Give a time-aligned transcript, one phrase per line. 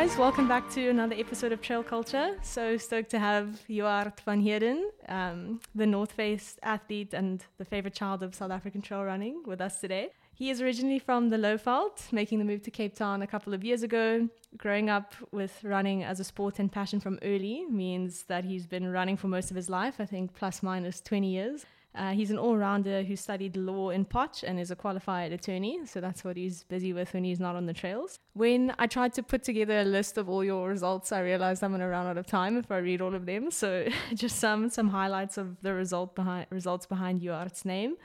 [0.00, 2.34] guys, welcome back to another episode of Trail Culture.
[2.40, 7.92] So stoked to have Johardt van Heerden, um, the North Face athlete and the favorite
[7.92, 10.08] child of South African trail running, with us today.
[10.32, 13.62] He is originally from the Lowveld, making the move to Cape Town a couple of
[13.62, 14.26] years ago.
[14.56, 18.90] Growing up with running as a sport and passion from early means that he's been
[18.90, 21.66] running for most of his life, I think plus minus 20 years.
[21.94, 25.80] Uh, he's an all rounder who studied law in Potch and is a qualified attorney,
[25.86, 28.18] so that's what he's busy with when he's not on the trails.
[28.34, 31.70] When I tried to put together a list of all your results, I realized I'm
[31.70, 33.50] going to run out of time if I read all of them.
[33.50, 37.96] So just some some highlights of the result behind results behind Johardt's name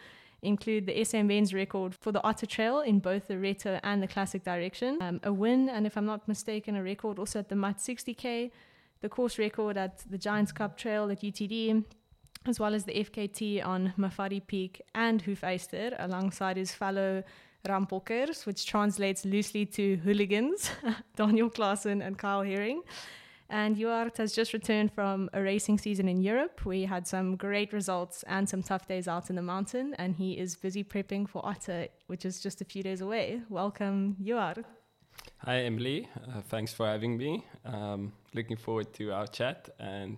[0.42, 4.08] include the SM Benz record for the Otter Trail in both the Retto and the
[4.08, 7.56] Classic direction, um, a win, and if I'm not mistaken, a record also at the
[7.56, 8.52] Mud 60K,
[9.02, 11.84] the course record at the Giants Cup Trail at UTD,
[12.46, 17.24] as well as the FKT on Mafadi Peak and Hoefyster alongside his fellow
[17.66, 20.72] Rampokkers, which translates loosely to hooligans,
[21.16, 22.84] Daniel Claassen and Kyle Herring.
[23.50, 27.74] And Johardt has just returned from a racing season in Europe he had some great
[27.74, 29.94] results and some tough days out in the mountain.
[30.00, 33.42] And he is busy prepping for Otter, which is just a few days away.
[33.50, 34.64] Welcome, Johardt.
[35.40, 36.10] Hi, Emily.
[36.28, 37.46] Uh, thanks for having me.
[37.66, 40.18] Um, looking forward to our chat and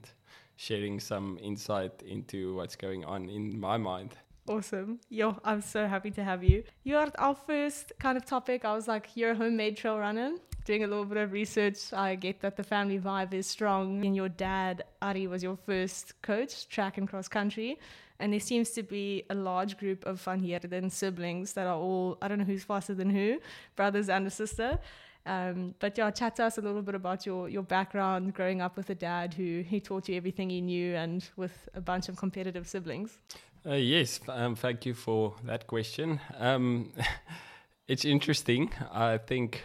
[0.58, 4.16] sharing some insight into what's going on in my mind.
[4.50, 5.00] Awesome.
[5.10, 6.64] Yo, I'm so happy to have you.
[6.84, 8.66] You are our first kind of topic.
[8.66, 10.32] I was like, you're a homemade trail runner.
[10.66, 14.06] Doing a little bit of research, I get that the family vibe is strong.
[14.06, 17.78] And your dad, Ari, was your first coach, track and cross country.
[18.20, 22.18] And there seems to be a large group of Van Heerden siblings that are all,
[22.22, 23.40] I don't know who's faster than who,
[23.76, 24.80] brothers and a sister.
[25.28, 28.78] Um, but yeah, chat to us a little bit about your, your background growing up
[28.78, 32.16] with a dad who he taught you everything he knew and with a bunch of
[32.16, 33.18] competitive siblings.
[33.66, 36.22] Uh, yes, um, thank you for that question.
[36.38, 36.94] Um,
[37.88, 38.72] it's interesting.
[38.92, 39.64] I think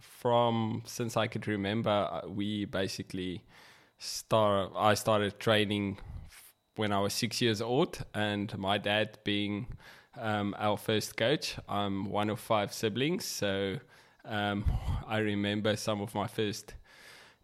[0.00, 3.44] from since I could remember, uh, we basically
[3.98, 4.72] start.
[4.74, 5.98] I started training
[6.76, 9.66] when I was six years old, and my dad being
[10.18, 11.56] um, our first coach.
[11.68, 13.78] I'm one of five siblings, so
[14.24, 14.64] um,
[15.06, 16.74] I remember some of my first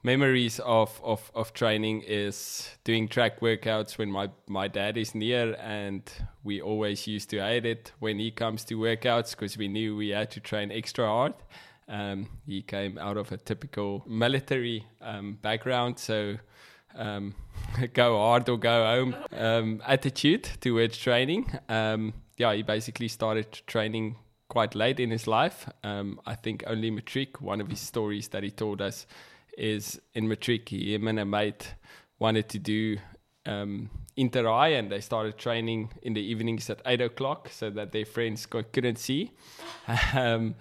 [0.02, 5.54] memories of, of, of training is doing track workouts when my, my dad is near
[5.60, 6.02] and
[6.44, 10.10] we always used to hate it when he comes to workouts because we knew we
[10.10, 11.34] had to train extra hard.
[11.88, 16.36] Um, he came out of a typical military um, background so
[16.94, 17.34] um,
[17.94, 21.50] go hard or go home um, attitude towards training.
[21.68, 24.16] Um, yeah he basically started training
[24.48, 25.68] quite late in his life.
[25.84, 29.06] Um, I think only Matric, one of his stories that he told us
[29.56, 31.74] is in Matric, he, him and a mate
[32.18, 32.98] wanted to do
[33.46, 38.04] um, inter and they started training in the evenings at 8 o'clock so that their
[38.04, 39.32] friends couldn't see.
[40.14, 40.54] Um,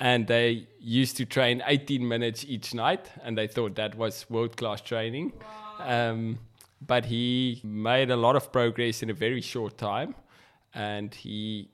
[0.00, 4.56] and they used to train 18 minutes each night and they thought that was world
[4.56, 5.32] class training.
[5.78, 6.40] Um,
[6.84, 10.16] but he made a lot of progress in a very short time
[10.74, 11.68] and he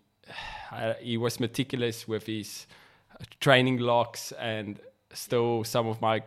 [1.00, 2.66] he was meticulous with his
[3.40, 4.80] training logs, and
[5.12, 6.22] still some of my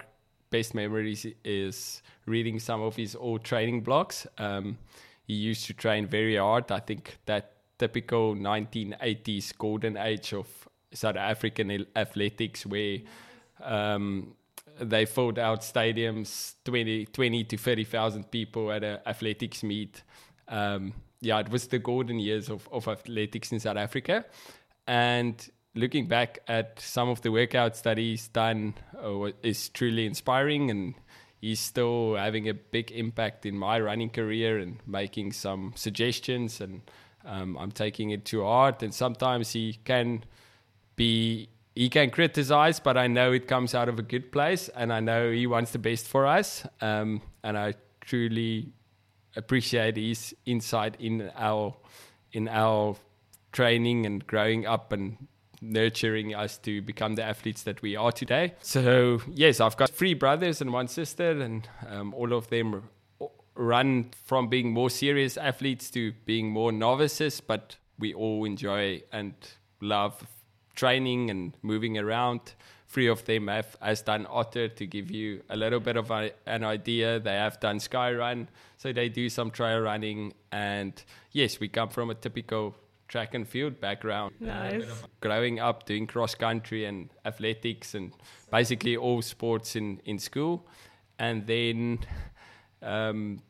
[0.49, 4.27] best memories is reading some of his old training blogs.
[4.37, 4.77] Um,
[5.25, 6.71] he used to train very hard.
[6.71, 10.47] I think that typical 1980s golden age of
[10.93, 12.99] South African athletics, where
[13.63, 14.35] um,
[14.79, 20.03] they filled out stadiums 20, 20 to 30,000 people at an athletics meet.
[20.47, 24.25] Um, yeah, it was the golden years of, of athletics in South Africa.
[24.87, 30.71] And looking back at some of the workouts that he's done uh, is truly inspiring.
[30.71, 30.95] And
[31.39, 36.59] he's still having a big impact in my running career and making some suggestions.
[36.59, 36.81] And
[37.23, 38.81] um, I'm taking it to heart.
[38.81, 40.25] And sometimes he can
[40.95, 41.49] be.
[41.73, 44.99] He can criticize, but I know it comes out of a good place, and I
[44.99, 46.67] know he wants the best for us.
[46.81, 48.73] Um, and I truly
[49.35, 51.75] appreciate his insight in our
[52.31, 52.95] in our
[53.51, 55.27] training and growing up and
[55.61, 58.53] nurturing us to become the athletes that we are today.
[58.61, 62.89] So yes, I've got three brothers and one sister, and um, all of them
[63.55, 69.33] run from being more serious athletes to being more novices, but we all enjoy and
[69.81, 70.25] love
[70.75, 72.53] training and moving around
[72.91, 76.31] three of them have has done Otter to give you a little bit of a,
[76.45, 77.19] an idea.
[77.19, 78.47] They have done Skyrun,
[78.77, 80.33] so they do some trail running.
[80.51, 80.93] And
[81.31, 82.75] yes, we come from a typical
[83.07, 84.33] track and field background.
[84.39, 84.85] Nice.
[85.21, 88.11] growing up doing cross country and athletics and
[88.51, 90.67] basically all sports in, in school.
[91.17, 91.99] And then
[92.81, 93.41] um,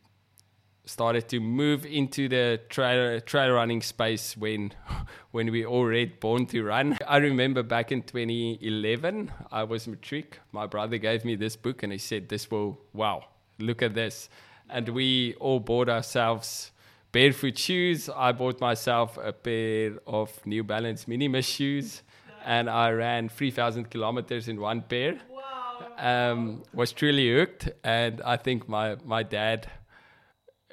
[0.92, 4.74] started to move into the trail trail running space when
[5.32, 6.98] when we all read Born to Run.
[7.08, 10.40] I remember back in 2011, I was matric.
[10.52, 13.24] My brother gave me this book and he said, "This will wow,
[13.58, 14.30] look at this,"
[14.70, 16.72] and we all bought ourselves
[17.12, 18.10] barefoot shoes.
[18.10, 22.04] I bought myself a pair of New Balance Minimus shoes,
[22.46, 25.20] and I ran 3,000 kilometers in one pair.
[25.30, 26.32] Wow.
[26.32, 29.70] Um, was truly hooked, and I think my my dad,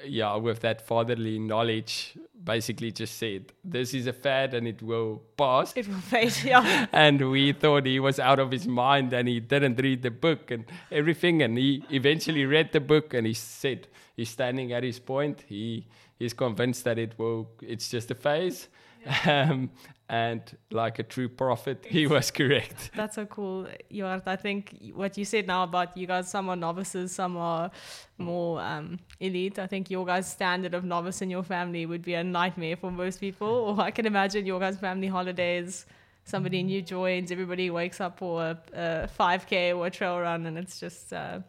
[0.05, 5.21] yeah, with that fatherly knowledge, basically just said, "This is a fad, and it will
[5.37, 6.87] pass." It will fade, yeah.
[6.93, 10.51] and we thought he was out of his mind and he didn't read the book
[10.51, 14.99] and everything and he eventually read the book and he said he's standing at his
[14.99, 15.85] point he
[16.17, 18.67] he's convinced that it will it's just a phase
[19.25, 19.69] um,
[20.09, 24.23] and like a true prophet he was correct That's so cool, Johardt.
[24.25, 27.69] I think what you said now about you guys, some are novices, some are
[28.17, 29.59] more um, elite.
[29.59, 32.91] I think your guys' standard of novice in your family would be a nightmare for
[32.91, 33.47] most people.
[33.69, 35.85] Or I can imagine your guys' family holidays,
[36.23, 40.57] somebody new joins, everybody wakes up for a, a 5K or a trail run, and
[40.57, 41.39] it's just, uh,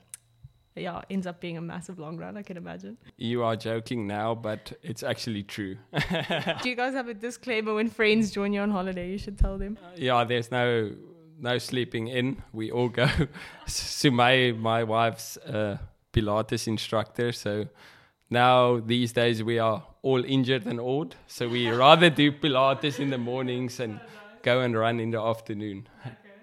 [0.76, 2.96] yeah, ends up being a massive long run, I can imagine.
[3.16, 5.76] you are joking now but it's actually true
[6.62, 9.10] Do you guys have a disclaimer when friends join you on holiday?
[9.10, 9.78] You should tell them.
[9.96, 10.92] yeah there's no
[11.38, 13.08] no sleeping in we all go
[13.66, 15.78] Sumay my wife's uh,
[16.12, 17.66] pilates instructor so
[18.28, 23.10] now these days we are all injured and old so we rather do pilates in
[23.10, 24.00] the mornings and
[24.42, 25.88] go and run in the afternoon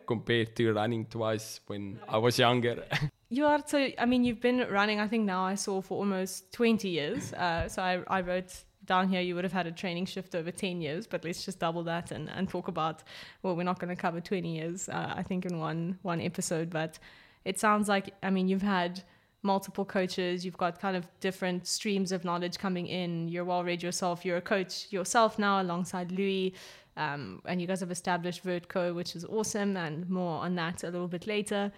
[0.06, 2.84] compared to running twice when i was younger
[3.30, 3.90] You are so.
[3.98, 5.00] I mean, you've been running.
[5.00, 7.34] I think now I saw for almost twenty years.
[7.34, 8.54] Uh, so I, I wrote
[8.86, 11.60] down here you would have had a training shift over ten years, but let's just
[11.60, 13.04] double that and, and talk about.
[13.44, 14.88] Well, we're not going to cover twenty years.
[14.88, 17.00] Uh, I think in one one episode, but
[17.44, 19.04] it sounds like I mean you've had
[19.44, 20.46] multiple coaches.
[20.46, 23.28] You've got kind of different streams of knowledge coming in.
[23.28, 24.24] You're well read yourself.
[24.24, 26.54] You're a coach yourself now alongside Louis.
[26.96, 30.90] Um, and you guys have established Vertco, which is awesome, and more on that a
[30.90, 31.72] little bit later.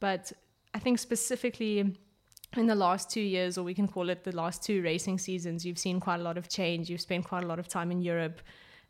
[0.00, 0.32] But
[0.76, 1.96] I think specifically
[2.54, 5.64] in the last two years, or we can call it the last two racing seasons,
[5.64, 6.90] you've seen quite a lot of change.
[6.90, 8.42] You've spent quite a lot of time in Europe,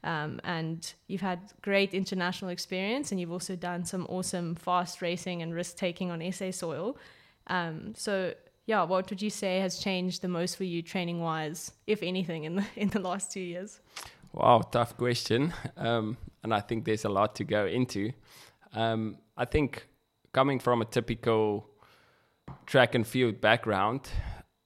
[0.02, 5.42] um, and you've had great international experience, and you've also done some awesome fast racing
[5.42, 6.98] and risk taking on SA soil.
[7.46, 8.34] Um, so,
[8.66, 12.42] yeah, what would you say has changed the most for you training wise, if anything,
[12.42, 13.78] in the in the last two years?
[14.32, 15.54] Wow, tough question.
[15.76, 18.10] Um, and I think there's a lot to go into.
[18.72, 19.86] Um, I think
[20.32, 21.70] coming from a typical
[22.66, 24.08] track and field background,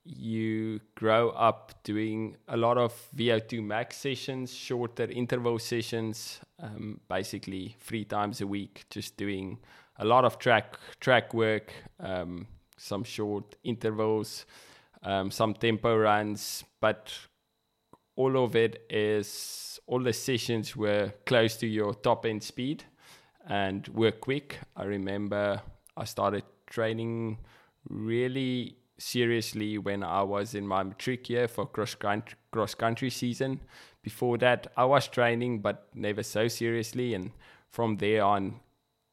[0.04, 7.76] you grow up doing a lot of VO2 max sessions, shorter interval sessions, um, basically
[7.80, 9.58] three times a week, just doing
[9.98, 12.46] a lot of track track work, um,
[12.78, 14.46] some short intervals,
[15.02, 17.12] um, some tempo runs, but
[18.16, 22.84] all of it is all the sessions were close to your top end speed
[23.46, 24.58] and were quick.
[24.76, 25.60] I remember
[25.96, 27.38] I started training
[27.88, 33.60] really seriously when I was in my matric year for cross country, cross country season.
[34.02, 37.14] Before that, I was training, but never so seriously.
[37.14, 37.32] And
[37.70, 38.60] from there on,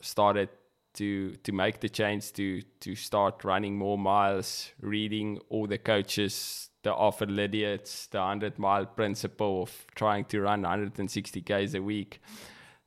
[0.01, 0.49] started
[0.93, 6.69] to to make the change to to start running more miles, reading all the coaches,
[6.83, 12.21] the Arthur Lydiard's, the hundred mile principle of trying to run 160 k's a week.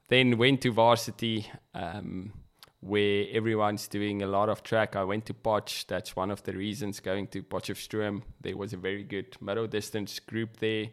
[0.08, 1.46] Then went to varsity.
[1.72, 2.32] Um,
[2.80, 4.96] where everyone's doing a lot of track.
[4.96, 5.86] I went to Potch.
[5.86, 8.22] That's one of the reasons going to Potchefstroom.
[8.40, 10.88] There was a very good middle distance group there,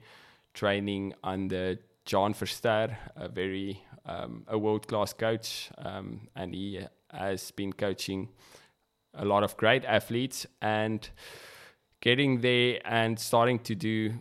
[0.53, 6.79] training under John Verster, a very um, a world class coach, um, and he
[7.12, 8.29] has been coaching
[9.13, 11.10] a lot of great athletes and
[12.01, 14.13] getting there and starting to do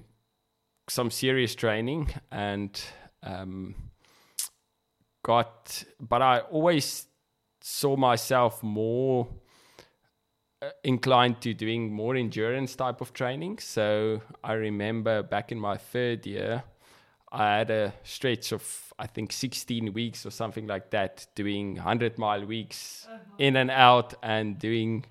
[0.89, 2.81] some serious training and
[3.23, 3.75] um,
[5.25, 7.07] got but i always
[7.69, 9.27] saw myself more
[10.63, 13.59] uh, inclined to doing more endurance type of training.
[13.59, 16.63] So I remember back in my third year,
[17.33, 18.63] I had a stretch of
[19.01, 23.19] I think 16 weeks or something like that, doing 100 mile weeks uh-huh.
[23.39, 25.05] in and out and doing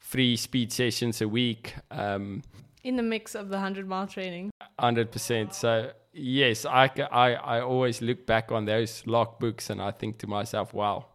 [0.00, 1.76] three speed sessions a week.
[1.92, 2.42] Um,
[2.82, 4.50] in the mix of the 100 mile training.
[4.80, 5.54] 100%.
[5.54, 10.18] So, yes, I, I, I always look back on those log books and I think
[10.18, 11.06] to myself, wow,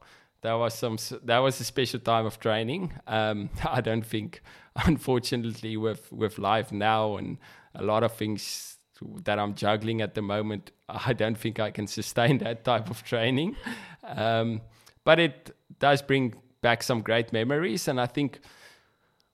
[0.41, 2.93] that was some that was a special time of training.
[3.07, 4.41] Um, I don't think,
[4.75, 7.37] unfortunately, with with life now and
[7.75, 8.77] a lot of things
[9.25, 13.03] that I'm juggling at the moment, I don't think I can sustain that type of
[13.03, 13.55] training.
[14.03, 14.61] Um,
[15.03, 18.39] but it does bring back some great memories, and I think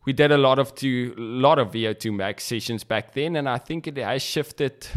[0.06, 3.58] we did a lot of two, lot of VO2 max sessions back then, and I
[3.58, 4.88] think it has shifted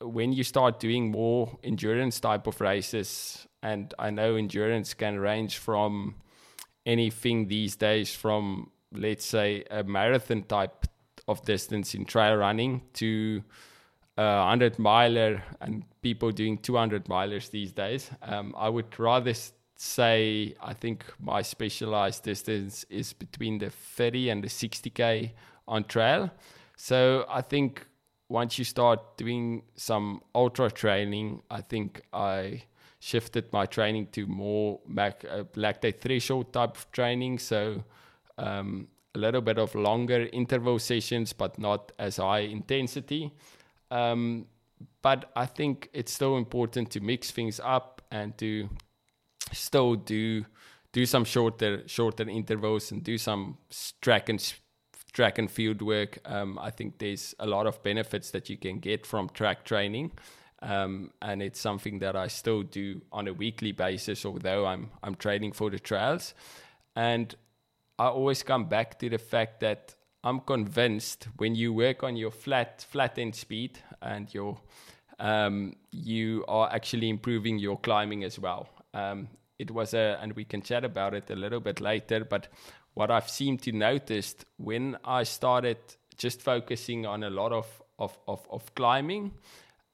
[0.00, 3.46] when you start doing more endurance type of races.
[3.62, 6.14] And I know endurance can range from
[6.86, 10.86] anything these days from let's say a marathon type
[11.28, 13.42] of distance in trail running to
[14.16, 18.10] a 100 miler and people doing 200 milers these days.
[18.22, 19.34] Um, I would rather
[19.76, 25.32] say I think my specialized distance is between the 30 and the 60k
[25.68, 26.30] on trail.
[26.76, 27.86] So I think
[28.28, 32.64] once you start doing some ultra training, I think I
[33.00, 37.38] shifted my training to more mac, uh, lactate threshold type of training.
[37.38, 37.82] So
[38.38, 43.32] um, a little bit of longer interval sessions, but not as high intensity.
[43.90, 44.46] Um,
[45.02, 48.68] but I think it's still important to mix things up and to
[49.52, 50.44] still do
[50.92, 53.56] do some shorter shorter intervals and do some
[54.00, 54.54] track and
[55.12, 56.18] track and field work.
[56.24, 60.12] Um, I think there's a lot of benefits that you can get from track training.
[60.62, 65.14] Um, and it's something that I still do on a weekly basis, although I'm I'm
[65.14, 66.34] training for the trials.
[66.94, 67.34] And
[67.98, 72.30] I always come back to the fact that I'm convinced when you work on your
[72.30, 74.58] flat flat end speed and your
[75.18, 78.68] um, you are actually improving your climbing as well.
[78.94, 82.24] Um, it was a, and we can chat about it a little bit later.
[82.24, 82.48] But
[82.94, 85.76] what I've seemed to notice when I started
[86.16, 87.66] just focusing on a lot of
[87.98, 89.32] of of, of climbing,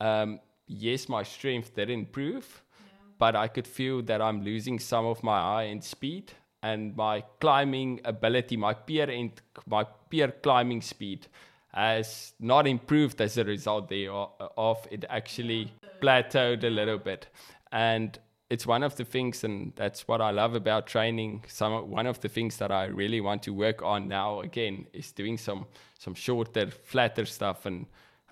[0.00, 2.92] um, yes, my strength did improve, yeah.
[3.18, 6.32] but I could feel that I'm losing some of my high end speed
[6.62, 9.32] and my climbing ability, my peer in,
[9.66, 11.26] my peer climbing speed
[11.72, 14.30] has not improved as a result thereof.
[14.40, 17.28] Uh, uh, it actually plateaued a little bit,
[17.70, 18.18] and
[18.48, 21.44] it's one of the things, and that's what I love about training.
[21.48, 25.12] Some one of the things that I really want to work on now again is
[25.12, 25.66] doing some
[25.98, 27.86] some shorter, flatter stuff and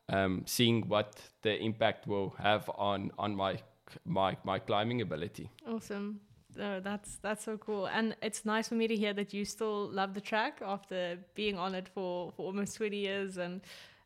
[0.08, 3.58] um, seeing what the impact will have on on my
[4.04, 5.50] my my climbing ability.
[5.66, 6.20] Awesome.
[6.60, 9.88] Oh, that's that's so cool, and it's nice for me to hear that you still
[9.88, 13.38] love the track after being on it for, for almost twenty years.
[13.38, 13.60] And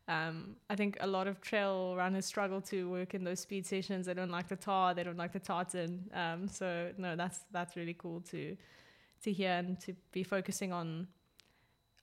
[0.07, 4.07] um, I think a lot of trail runners struggle to work in those speed sessions.
[4.07, 6.09] They don't like the tar, they don't like the tartan.
[6.13, 8.57] Um, so no, that's that's really cool to
[9.23, 11.07] to hear and to be focusing on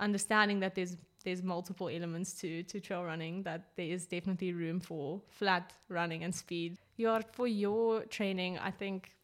[0.01, 3.43] understanding that there's there's multiple elements to to trail running.
[3.43, 6.79] That there is definitely room for flat running and speed.
[6.97, 9.17] Your for your training, I think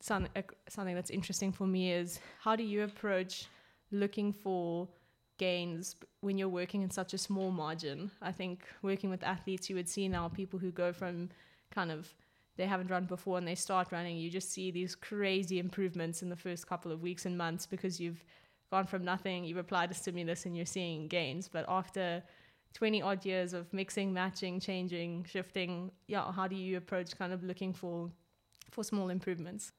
[0.00, 3.46] some, uh, something that's interesting for me is how do you approach
[3.90, 4.88] looking for
[5.38, 8.10] gains when you're working in such a small margin?
[8.22, 11.30] I think working with athletes, you would see now people who go from
[11.70, 12.14] kind of
[12.56, 16.30] they haven't run before and they start running, you just see these crazy improvements in
[16.30, 18.24] the first couple of weeks and months because you've
[18.70, 21.48] gone from nothing, you've applied a stimulus and you're seeing gains.
[21.48, 22.22] But after
[22.74, 27.42] 20 odd years of mixing, matching, changing, shifting, yeah, how do you approach kind of
[27.42, 28.10] looking for
[28.70, 29.72] for small improvements?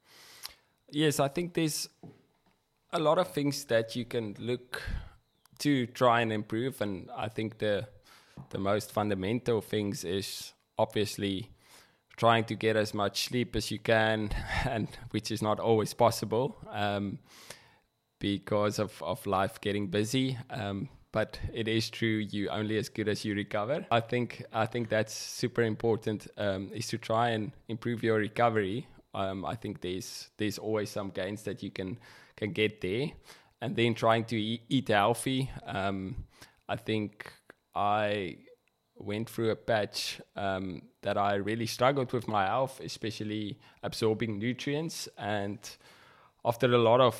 [0.90, 1.90] Yes, I think there's
[2.92, 4.82] a lot of things that you can look
[5.60, 7.88] to try and improve, and I think the
[8.50, 11.50] the most fundamental things is obviously
[12.16, 14.30] trying to get as much sleep as you can,
[14.66, 17.20] and which is not always possible um,
[18.20, 20.38] because of, of life getting busy.
[20.50, 23.86] Um, but it is true you only as good as you recover.
[23.90, 28.88] I think i think that's super important um, is to try and improve your recovery.
[29.14, 31.98] Um, i think there's there's always some gains that you can
[32.36, 33.08] can get there.
[33.62, 36.16] And then trying to eat, eat healthy um,
[36.70, 37.32] i think
[37.74, 38.38] i
[38.96, 45.10] went through a patch um, that i really struggled with my health especially absorbing nutrients.
[45.18, 45.60] And
[46.46, 47.16] after a lot of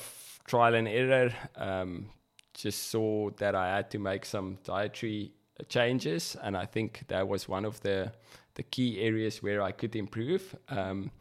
[0.48, 2.06] trial and error um,
[2.54, 5.32] just saw that I had to make some dietary
[5.68, 8.12] changes, and I think that was one of the
[8.54, 10.56] the key areas where I could improve.
[10.68, 11.12] Um,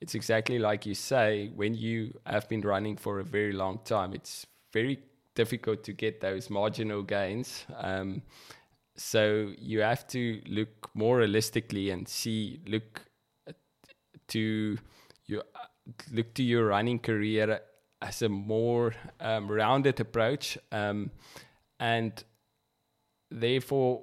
[0.00, 4.12] it's exactly like you say when you have been running for a very long time,
[4.12, 4.98] it's very
[5.34, 7.64] difficult to get those marginal gains.
[7.78, 8.22] Um,
[8.94, 13.02] so you have to look more realistically and see look
[14.28, 14.76] to
[15.26, 15.44] your
[16.12, 17.60] look to your running career
[18.02, 20.58] as a more um, rounded approach.
[20.70, 21.10] Um,
[21.78, 22.12] and
[23.30, 24.02] therefore,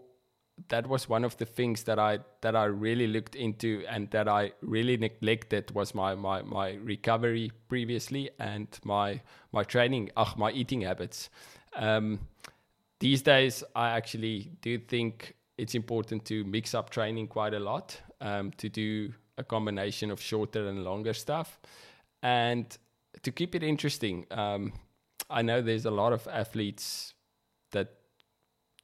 [0.69, 4.27] that was one of the things that I that I really looked into and that
[4.27, 10.51] I really neglected was my my, my recovery previously and my my training, ach, my
[10.51, 11.29] eating habits.
[11.75, 12.19] Um,
[12.99, 18.01] these days, I actually do think it's important to mix up training quite a lot
[18.21, 21.59] um, to do a combination of shorter and longer stuff.
[22.21, 22.77] And
[23.21, 24.73] to keep it interesting, um,
[25.29, 27.13] I know there's a lot of athletes
[27.71, 27.89] that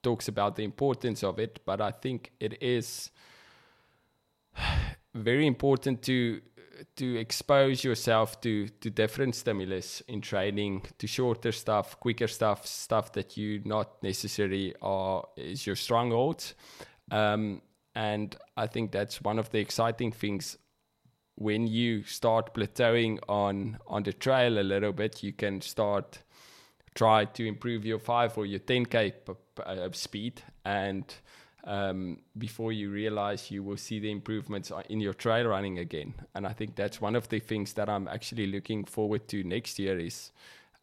[0.04, 3.12] talks about the importance of it, but I think it is
[5.14, 6.42] very important to
[6.98, 13.14] to expose yourself to to different stimulus in training, to shorter stuff, quicker stuff, stuff
[13.14, 16.54] that you not necessarily are is your stronghold.
[17.12, 17.62] Um,
[17.96, 20.58] and I think that's one of the exciting things
[21.36, 26.20] when you start plateauing on on the trail a little bit, you can start
[26.94, 31.14] try to improve your five or your 10k p- p- uh, speed and
[31.66, 36.14] um, before you realize you will see the improvements in your trail running again.
[36.36, 39.80] And I think that's one of the things that I'm actually looking forward to next
[39.80, 40.32] year is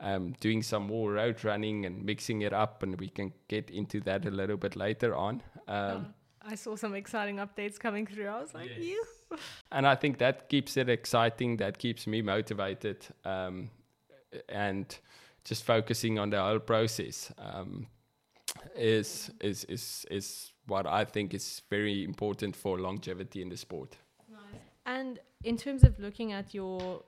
[0.01, 2.83] um, doing some more road running and mixing it up.
[2.83, 5.43] And we can get into that a little bit later on.
[5.69, 8.27] Um, I saw some exciting updates coming through.
[8.27, 8.79] I was like, yes.
[8.81, 9.05] you.
[9.71, 11.59] And I think that keeps it exciting.
[11.59, 13.07] That keeps me motivated.
[13.25, 13.71] Um,
[14.49, 14.99] and
[15.45, 17.87] just focusing on the whole process um,
[18.77, 23.97] is is is is what I think is very important for longevity in the sport.
[24.31, 24.61] Nice.
[24.87, 27.03] And in terms of looking at your,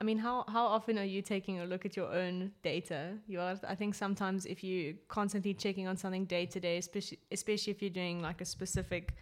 [0.00, 3.12] I mean, how, how often are you taking a look at your own data?
[3.26, 7.18] You are, I think sometimes if you're constantly checking on something day to day, especially
[7.30, 9.14] especially if you're doing like a specific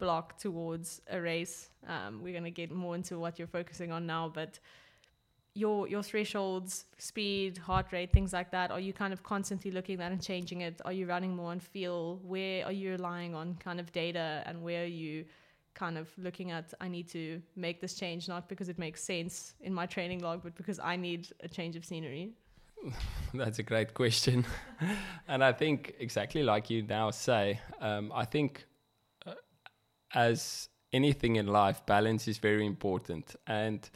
[0.00, 4.28] block towards a race, um, we're gonna get more into what you're focusing on now,
[4.28, 4.58] but
[5.54, 8.70] your your thresholds, speed, heart rate, things like that?
[8.70, 10.80] Are you kind of constantly looking at and changing it?
[10.84, 12.20] Are you running more on feel?
[12.22, 15.24] Where are you relying on kind of data, and where are you
[15.74, 16.72] kind of looking at?
[16.80, 20.42] I need to make this change not because it makes sense in my training log,
[20.42, 22.32] but because I need a change of scenery.
[23.34, 24.46] That's a great question,
[25.28, 27.60] and I think exactly like you now say.
[27.80, 28.66] Um, I think
[30.14, 33.88] as anything in life, balance is very important, and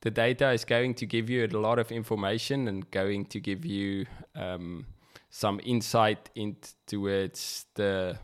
[0.00, 3.64] the data is going to give you a lot of information and going to give
[3.64, 4.86] you um,
[5.30, 8.18] some insight into its the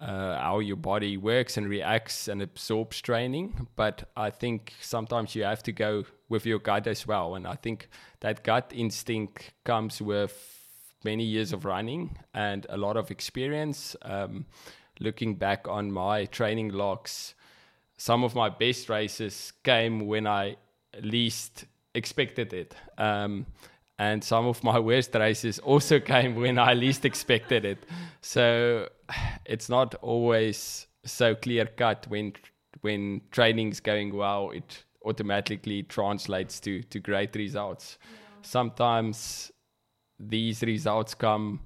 [0.00, 3.68] uh, how your body works and reacts and absorbs training.
[3.76, 7.54] But I think sometimes you have to go with your gut as well, and I
[7.54, 7.88] think
[8.20, 10.54] that gut instinct comes with
[11.04, 13.94] many years of running and a lot of experience.
[14.02, 14.46] Um,
[15.00, 17.34] looking back on my training logs,
[17.96, 20.56] some of my best races came when I
[21.02, 22.74] least expected it.
[22.98, 23.46] Um,
[23.98, 27.78] and some of my worst races also came when I least expected it.
[28.20, 28.88] So
[29.44, 32.32] it's not always so clear cut when
[32.80, 34.50] when training's going well.
[34.50, 37.98] It automatically translates to to great results.
[38.02, 38.18] Yeah.
[38.42, 39.52] Sometimes
[40.18, 41.60] these results come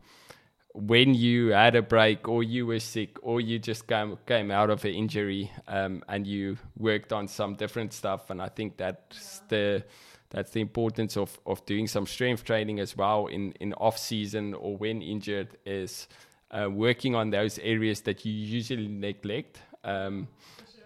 [0.86, 4.70] when you had a break or you were sick or you just came came out
[4.70, 9.40] of an injury um, and you worked on some different stuff and I think that's
[9.42, 9.48] yeah.
[9.48, 9.84] the
[10.30, 14.54] that's the importance of of doing some strength training as well in in off season
[14.54, 16.06] or when injured is
[16.52, 20.28] uh, working on those areas that you usually neglect um,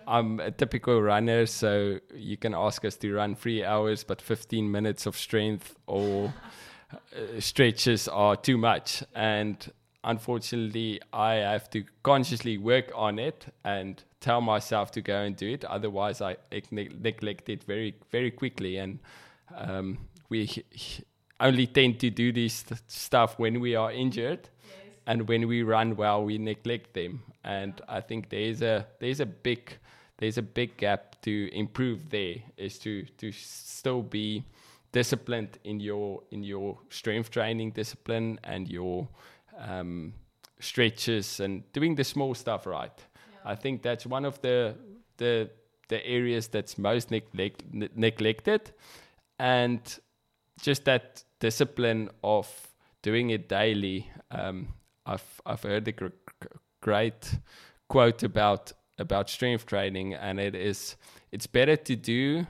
[0.07, 4.69] I'm a typical runner, so you can ask us to run three hours, but 15
[4.69, 6.35] minutes of strength or
[6.93, 9.05] uh, stretches are too much.
[9.15, 9.57] And
[10.05, 15.49] unfortunately, I have to consciously work on it and tell myself to go and do
[15.49, 15.65] it.
[15.65, 16.37] Otherwise, I
[16.71, 18.79] neglect it very, very quickly.
[18.79, 18.99] And
[19.55, 20.65] um, we
[21.41, 24.49] only tend to do this stuff when we are injured.
[24.65, 24.97] Yes.
[25.07, 27.23] And when we run well, we neglect them.
[27.45, 29.73] And I think there's a there's a big
[30.19, 32.37] there's a big gap to improve there.
[32.57, 34.45] Is to to still be
[34.93, 39.09] disciplined in your in your strength training discipline and your
[39.59, 40.15] um,
[40.61, 42.93] stretches and doing the small stuff right.
[42.97, 43.53] Yeah.
[43.53, 44.75] I think that's one of the
[45.17, 45.51] the
[45.89, 48.73] the areas that's most neglect, ne- neglected,
[49.39, 49.81] and
[50.63, 52.49] just that discipline of
[53.03, 54.11] doing it daily.
[54.31, 54.69] Um,
[55.05, 56.07] I've I've heard a gr-
[56.81, 57.39] great
[57.89, 60.97] quote about about strength training, and it is
[61.31, 62.47] it's better to do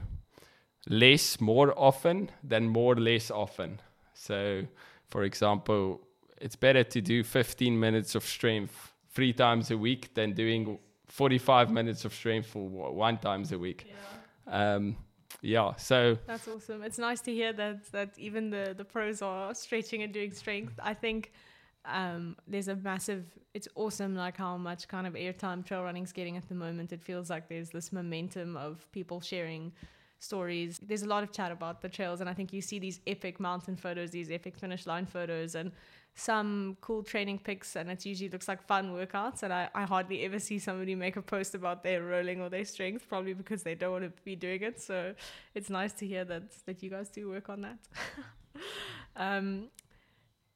[0.87, 3.79] less more often than more less often.
[4.13, 4.67] So,
[5.09, 6.01] for example,
[6.43, 10.77] it's better to do 15 minutes of strength three times a week than doing
[11.07, 13.87] 45 minutes of strength for one times a week.
[13.87, 14.75] Yeah.
[14.75, 14.97] Um,
[15.41, 16.83] yeah, so that's awesome.
[16.83, 20.79] It's nice to hear that that even the the pros are stretching and doing strength.
[20.81, 21.31] I think
[21.85, 23.25] um, there's a massive.
[23.53, 26.93] It's awesome, like how much kind of airtime trail running's getting at the moment.
[26.93, 29.71] It feels like there's this momentum of people sharing
[30.23, 30.79] stories.
[30.81, 33.39] There's a lot of chat about the trails, and I think you see these epic
[33.39, 35.71] mountain photos, these epic finish line photos, and
[36.15, 40.21] some cool training pics and it usually looks like fun workouts and I, I hardly
[40.25, 43.73] ever see somebody make a post about their rolling or their strength probably because they
[43.73, 45.15] don't want to be doing it so
[45.55, 47.77] it's nice to hear that that you guys do work on that
[49.15, 49.69] um,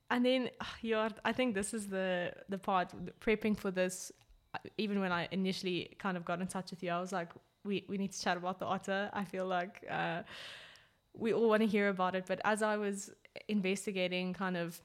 [0.10, 0.50] and then
[0.82, 4.12] you're, I think this is the the part prepping for this.
[4.78, 7.30] Even when I initially kind of got in touch with you, I was like,
[7.68, 9.10] we we need to chat about the otter.
[9.14, 10.24] I feel like uh,
[11.14, 12.26] we all want to hear about it.
[12.28, 13.12] But as I was
[13.48, 14.82] investigating, kind of,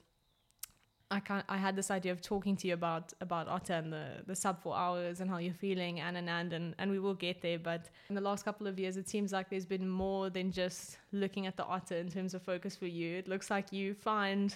[1.11, 4.07] I can I had this idea of talking to you about about otter and the
[4.27, 7.15] the sub four hours and how you're feeling and and and and, and we will
[7.15, 7.59] get there.
[7.59, 10.99] But in the last couple of years, it seems like there's been more than just
[11.13, 13.19] looking at the otter in terms of focus for you.
[13.19, 14.55] It looks like you find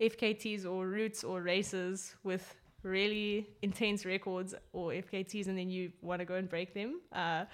[0.00, 6.20] FKTs or routes or races with really intense records or FKTs, and then you want
[6.20, 7.00] to go and break them.
[7.12, 7.44] Uh,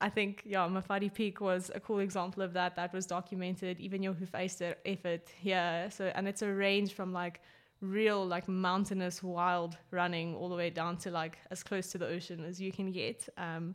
[0.00, 2.74] I think yeah, Mafadi Peak was a cool example of that.
[2.76, 3.80] That was documented.
[3.80, 5.88] Even your Hoefyster effort here.
[5.90, 7.40] So and it's a range from like
[7.80, 12.06] real like mountainous wild running all the way down to like as close to the
[12.06, 13.28] ocean as you can get.
[13.36, 13.74] Um,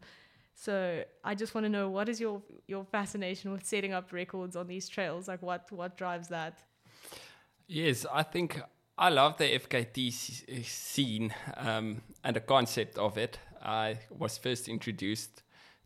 [0.56, 4.56] so I just want to know what is your your fascination with setting up records
[4.56, 5.28] on these trails?
[5.28, 6.64] Like what what drives that?
[7.68, 8.62] Yes, I think
[8.98, 10.14] I love the FKT
[10.64, 13.38] scene um, and the concept of it.
[13.62, 15.44] I was first introduced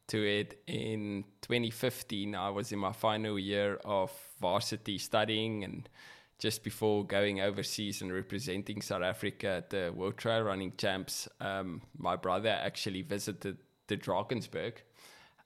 [0.09, 2.35] to it in 2015.
[2.35, 5.89] I was in my final year of varsity studying and
[6.37, 11.81] just before going overseas and representing South Africa at the World Trail Running Champs, um,
[11.97, 14.73] my brother actually visited the Drakensberg.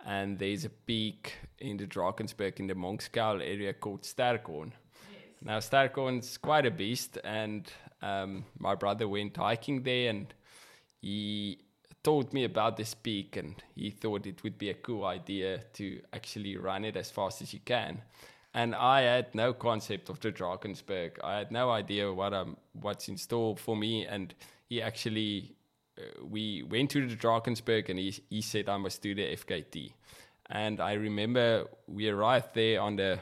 [0.05, 4.73] And there's a peak in the Drakensberg in the Monk's Cowl area called Sterkhorn.
[5.45, 7.69] Now, Sterkhorn's quite a beast, and
[8.01, 10.33] um, my brother went hiking there and
[11.01, 11.59] he
[12.03, 16.01] told me about this peak, and he thought it would be a cool idea to
[16.13, 18.01] actually run it as fast as you can.
[18.53, 21.17] And I had no concept of the Drakensberg.
[21.23, 24.05] I had no idea what um what's in store for me.
[24.05, 24.33] And
[24.69, 25.55] he actually,
[25.97, 29.93] uh, we went to the Drakensberg, and he he said I must do the FKT.
[30.49, 33.19] And I remember we arrived there on the,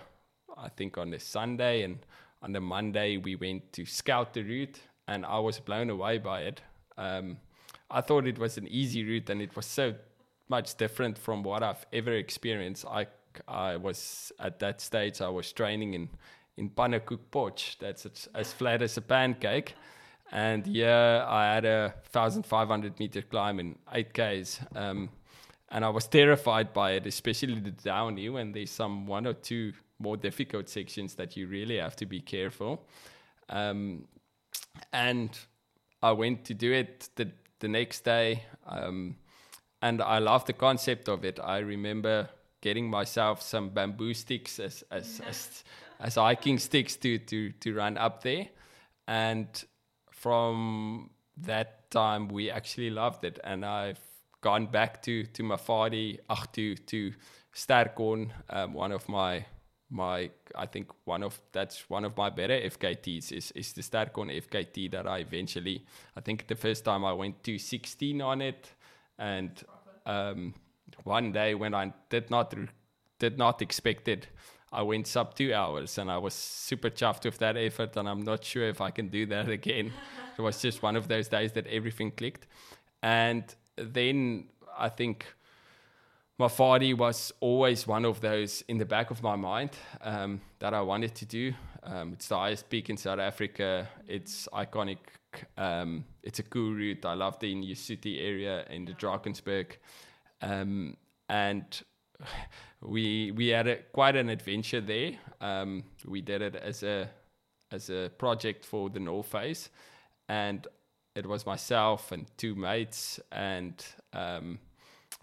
[0.58, 2.00] I think on the Sunday, and
[2.42, 6.42] on the Monday we went to scout the route, and I was blown away by
[6.42, 6.62] it.
[6.98, 7.38] Um,
[7.90, 9.96] I thought it was an easy route, and it was so
[10.50, 12.86] much different from what I've ever experienced.
[12.86, 13.08] I
[13.48, 16.10] I was at that stage I was training in
[16.58, 17.78] in Pannekoek.
[17.80, 19.76] That's as, as flat as a pancake.
[20.32, 24.62] And yeah, I had a 1,500 meter climb in 8 Ks.
[24.76, 25.10] Um,
[25.70, 28.38] and I was terrified by it, especially the downhill.
[28.38, 32.22] And there's some one or two more difficult sections that you really have to be
[32.22, 32.86] careful.
[33.50, 34.08] Um,
[34.94, 35.38] and
[36.02, 38.44] I went to do it the, the next day.
[38.66, 39.16] Um,
[39.82, 41.40] and I love the concept of it.
[41.44, 42.30] I remember
[42.62, 45.64] getting myself some bamboo sticks as as as,
[46.00, 48.48] as hiking sticks to to to run up there,
[49.08, 49.48] and
[50.12, 54.00] from that time we actually loved it, and I've
[54.42, 57.14] gone back to to Mafadi, ach, to to
[58.50, 59.46] um, one of my
[59.92, 64.32] my I think one of that's one of my better FKTs is is the Sterkhorn
[64.42, 68.70] FKT that I eventually I think the first time I went to 16 on it
[69.20, 69.52] and
[70.06, 70.54] um,
[71.04, 72.56] one day when I did not
[73.20, 74.28] did not expect it
[74.72, 78.22] I went sub 2 hours and I was super chuffed with that effort and I'm
[78.22, 79.92] not sure if I can do that again.
[80.38, 82.48] It was just one of those days that everything clicked.
[83.04, 83.44] And
[83.76, 84.46] then
[84.78, 85.26] I think
[86.42, 89.70] Mafadi was always one of those in the back of my mind
[90.02, 91.54] um, that I wanted to do.
[91.84, 93.88] Um, it's the highest peak in South Africa.
[94.08, 94.98] It's iconic.
[95.56, 97.06] Um, it's a cool route.
[97.06, 99.74] I love the Injisuthi area in the Drakensberg.
[100.42, 100.98] Um,
[101.30, 101.64] and
[102.82, 105.12] we we had a, quite an adventure there.
[105.42, 107.08] Um, we did it as a
[107.72, 109.70] as a project for the North Face,
[110.28, 110.68] and
[111.16, 114.58] it was myself and two mates and um,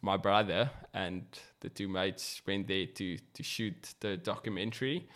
[0.03, 1.25] my brother and
[1.61, 5.09] the two mates went there to to shoot the documentary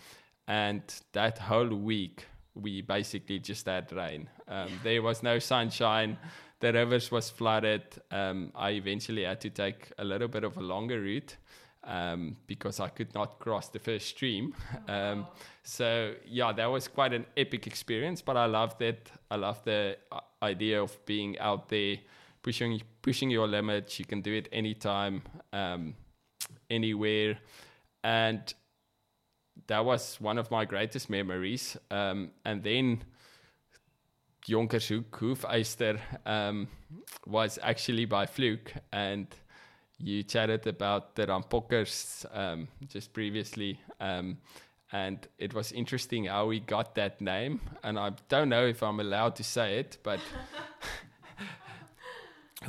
[0.47, 0.81] and
[1.13, 6.17] that whole week we basically just had rain um, there was no sunshine
[6.59, 10.61] the rivers was flooded um, i eventually had to take a little bit of a
[10.61, 11.37] longer route
[11.85, 14.53] um, because I could not cross the first stream.
[14.87, 15.27] Um,
[15.63, 18.21] so yeah, that was quite an epic experience.
[18.21, 19.09] But I loved it.
[19.31, 21.97] I loved the uh, idea of being out there,
[22.43, 23.97] pushing pushing your limits.
[23.97, 25.95] You can do it anytime, um,
[26.69, 27.39] anywhere,
[28.03, 28.53] and
[29.67, 31.77] that was one of my greatest memories.
[31.89, 33.03] Um, and then.
[34.45, 36.67] Jonkershoek Hoefyster um,
[37.25, 39.27] was actually by fluke, and
[39.97, 44.37] you chatted about the Rampokkers um, just previously, um,
[44.91, 47.61] and it was interesting how we got that name.
[47.83, 50.19] And I don't know if I'm allowed to say it, but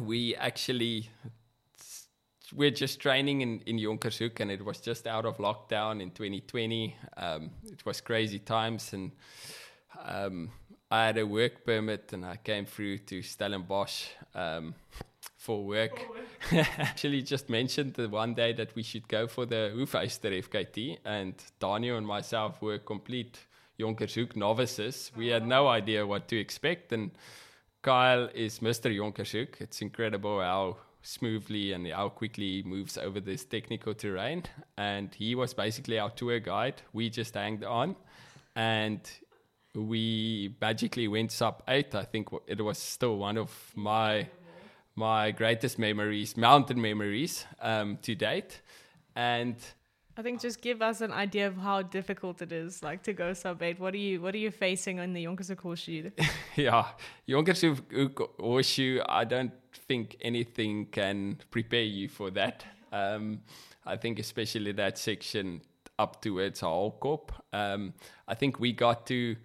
[0.01, 1.11] we actually
[2.55, 6.97] we're just training in in Jonkershoek, and it was just out of lockdown in 2020.
[7.17, 9.13] Um, it was crazy times, and
[10.05, 10.51] um,
[10.91, 14.75] I had a work permit and I came through to Stellenbosch um,
[15.37, 16.01] for work.
[16.53, 21.35] Actually, just mentioned the one day that we should go for the Hoefyster FKT, and
[21.59, 23.39] Daniel and myself were complete
[23.81, 25.11] Jonkershoek novices.
[25.17, 27.11] We had no idea what to expect, and
[27.85, 28.91] Kyle is Mr.
[28.91, 29.61] Jonkershoek.
[29.61, 34.45] It's incredible how smoothly and how quickly he moves over this technical terrain.
[34.79, 36.81] And he was basically our tour guide.
[36.95, 37.97] We just hanged on,
[38.57, 39.01] and
[39.75, 41.95] we magically went sub eight.
[41.95, 44.29] I think it was still one of my
[44.97, 48.63] my greatest memories, mountain memories um, to date.
[49.15, 49.57] And
[50.17, 53.33] I think just give us an idea of how difficult it is, like to go
[53.33, 53.81] sub eight.
[53.81, 56.11] What are you What are you facing on the Jonkershoek horseshoe?
[56.57, 56.87] yeah,
[57.29, 59.01] Jonkershoek horseshoe.
[59.09, 59.53] I don't
[59.89, 62.65] think anything can prepare you for that.
[62.93, 63.41] Um,
[63.85, 65.63] I think especially that section
[65.99, 67.31] up towards Haelkop.
[67.53, 67.95] Um,
[68.29, 69.37] I think we got to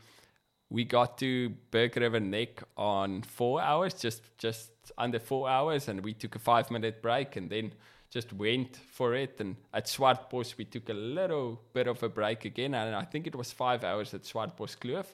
[0.69, 6.03] we got to Berg River Neck on four hours, just just under four hours, and
[6.03, 7.73] we took a five minute break and then
[8.10, 9.39] just went for it.
[9.39, 13.28] And at Swartbos, we took a little bit of a break again, and I think
[13.28, 15.06] it was five hours at Swartbos Kloof.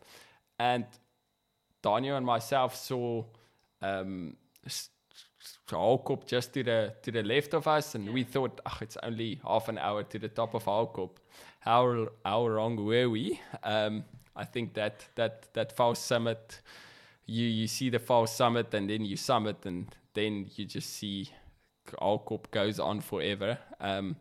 [0.58, 0.86] And
[1.82, 3.24] Daniel and myself saw
[3.82, 4.36] um,
[5.68, 9.40] Haelkop just to the to the left of us, and we thought, oh, it's only
[9.46, 11.12] half an hour to the top of Haelkop.
[11.60, 13.40] How how wrong were we?
[13.64, 14.06] Um,
[14.36, 16.62] I think that that that false summit,
[17.26, 21.30] you you see the false summit and then you summit and then you just see
[22.02, 23.58] Haelkop goes on forever.
[23.80, 24.16] Um,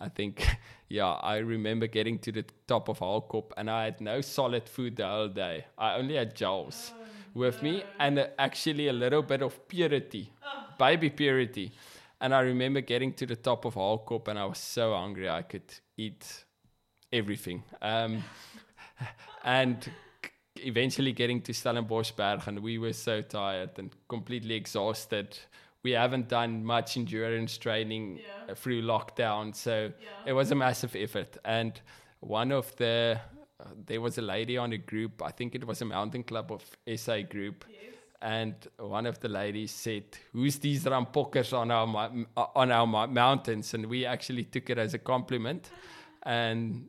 [0.00, 0.46] I think,
[0.88, 4.96] yeah, I remember getting to the top of Haelkop and I had no solid food
[4.96, 5.64] the whole day.
[5.78, 7.70] I only had gels oh, with no.
[7.70, 10.64] me and uh, actually a little bit of purity, oh.
[10.78, 11.72] baby purity.
[12.20, 15.42] And I remember getting to the top of Haelkop and I was so hungry I
[15.42, 16.44] could eat
[17.12, 17.62] everything.
[17.82, 18.22] Um,
[19.44, 19.88] and
[20.58, 25.38] eventually getting to Stellenboschberg, and we were so tired and completely exhausted.
[25.82, 28.54] We haven't done much endurance training yeah.
[28.54, 30.08] through lockdown, so yeah.
[30.26, 31.36] it was a massive effort.
[31.44, 31.80] And
[32.20, 33.20] one of the
[33.58, 36.52] uh, there was a lady on a group, I think it was a mountain club
[36.52, 36.62] of
[36.96, 37.64] SA group.
[37.70, 37.94] Yes.
[38.20, 41.86] And one of the ladies said, "Who's these rampokkers on our
[42.54, 45.70] on our mountains?" And we actually took it as a compliment,
[46.22, 46.88] and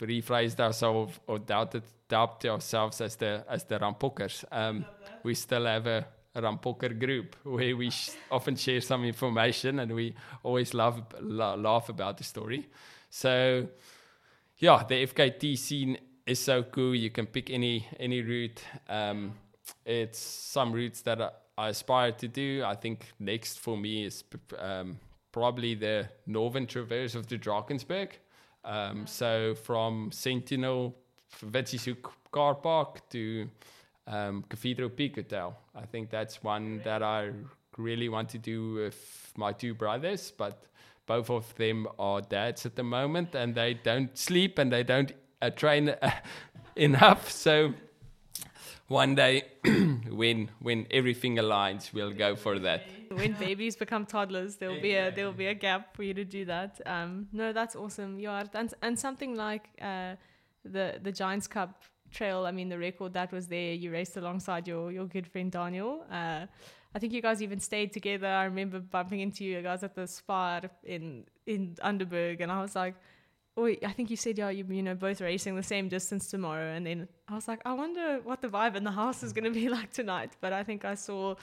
[0.00, 4.44] rephrased ourselves or doubted doubt ourselves as the as the rampokkers.
[4.50, 4.84] Um,
[5.22, 9.92] we still have a, a rampokker group where we sh- often share some information and
[9.92, 12.68] we always love la- laugh about the story.
[13.10, 13.66] So
[14.58, 16.94] yeah, the FKT scene is so cool.
[16.94, 18.62] You can pick any any route.
[18.88, 19.32] Um,
[19.84, 22.62] it's some routes that I, I aspire to do.
[22.64, 24.24] I think next for me is
[24.58, 24.98] um,
[25.32, 28.10] probably the northern traverse of the Drakensberg.
[28.64, 30.94] Um, so from Sentinel,
[31.44, 33.48] Witzieshoek car park to
[34.08, 35.56] um, Cathedral Peak Hotel.
[35.74, 37.30] I think that's one that I
[37.76, 40.66] really want to do with my two brothers, but
[41.06, 45.12] both of them are dads at the moment and they don't sleep and they don't
[45.40, 46.10] uh, train uh,
[46.76, 47.30] enough.
[47.30, 47.74] So
[48.88, 49.44] one day
[50.10, 55.10] when when everything aligns we'll go for that when babies become toddlers there'll be a
[55.10, 58.44] there'll be a gap for you to do that um no that's awesome you are
[58.54, 60.14] and, and something like uh
[60.64, 64.66] the the giants cup trail i mean the record that was there you raced alongside
[64.66, 66.46] your your good friend daniel uh
[66.94, 68.26] I think you guys even stayed together.
[68.26, 72.74] I remember bumping into you guys at the spa in in Underberg, and I was
[72.74, 72.94] like,
[73.58, 76.72] oh, I think you said, yeah, you, you know, both racing the same distance tomorrow.
[76.72, 79.44] And then I was like, I wonder what the vibe in the house is going
[79.44, 80.32] to be like tonight.
[80.40, 81.34] But I think I saw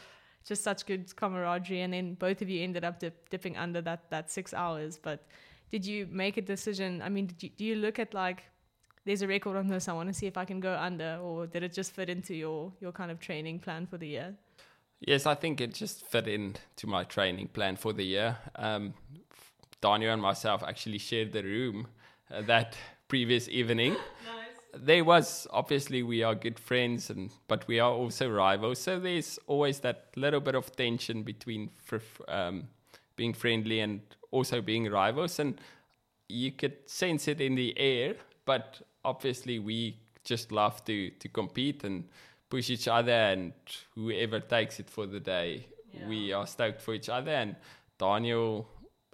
[0.48, 1.82] just such good camaraderie.
[1.82, 4.98] And then both of you ended up dip, dipping under that, that six hours.
[4.98, 5.28] But
[5.72, 7.02] did you make a decision?
[7.02, 8.44] I mean, you, do you look at like,
[9.06, 11.46] there's a record on this, I want to see if I can go under, or
[11.46, 14.36] did it just fit into your, your kind of training plan for the year?
[15.00, 18.38] Yes, I think it just fit into my training plan for the year.
[18.56, 18.94] Um,
[19.82, 21.88] Daniel and myself actually shared the room
[22.34, 22.76] uh, that
[23.08, 23.94] previous evening.
[24.26, 24.84] nice.
[24.84, 28.80] There was obviously we are good friends, and but we are also rivals.
[28.80, 31.70] So there's always that little bit of tension between
[32.28, 32.68] um,
[33.16, 35.62] being friendly and also being rivals, and
[36.28, 38.16] you could sense it in the air.
[38.46, 42.10] But obviously, we just love to to compete and
[42.50, 43.54] push each other, and
[43.96, 46.08] whoever takes it for the day, yeah.
[46.08, 47.32] we are stoked for each other.
[47.32, 47.56] And
[47.98, 48.68] Daniel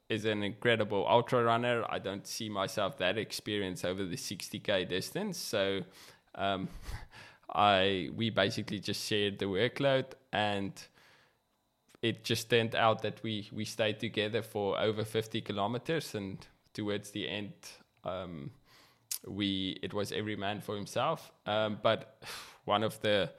[0.10, 1.86] is an incredible ultra runner.
[1.89, 5.38] I don't see myself that experienced over the 60k distance.
[5.38, 5.82] So
[6.36, 6.67] um,
[7.54, 10.73] I we basically just shared the workload and
[12.01, 17.12] it just turned out that we we stayed together for over 50 kilometers and towards
[17.12, 17.54] the end
[18.04, 18.51] um,
[19.28, 21.32] we it was every man for himself.
[21.46, 22.22] Um, but
[22.66, 23.32] one of the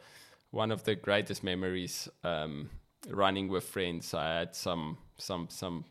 [0.51, 2.71] one of the greatest memories um,
[3.09, 4.15] running with friends.
[4.15, 5.85] I had some some some.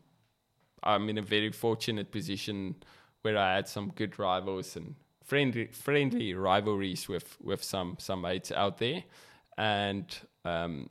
[0.82, 2.76] I'm in a very fortunate position
[3.22, 8.52] where I had some good rivals and friendly friendly rivalries with with some some mates
[8.52, 9.04] out there,
[9.58, 10.06] and
[10.44, 10.90] um,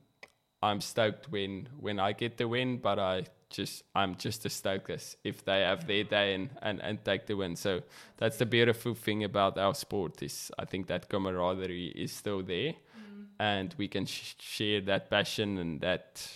[0.61, 2.77] I'm stoked when when I get the win.
[2.77, 6.81] But I just I'm just as stoked as if they have their day and, and,
[6.81, 7.55] and take the win.
[7.55, 7.81] So
[8.17, 12.73] that's the beautiful thing about our sport is I think that camaraderie is still there,
[12.73, 13.25] mm.
[13.39, 16.27] and we can sh- share that passion and that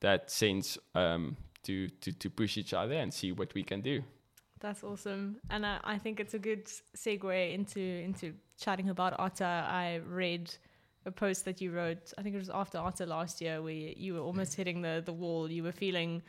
[0.00, 4.02] that sense um, to, to to push each other and see what we can do.
[4.58, 6.66] That's awesome, and I, I think it's a good
[6.96, 9.44] segue into into chatting about Otter.
[9.44, 10.54] I read
[11.06, 12.12] a post that you wrote.
[12.18, 15.12] I think it was after Otter last year, where you were almost hitting the the
[15.12, 15.50] wall.
[15.50, 16.22] You were feeling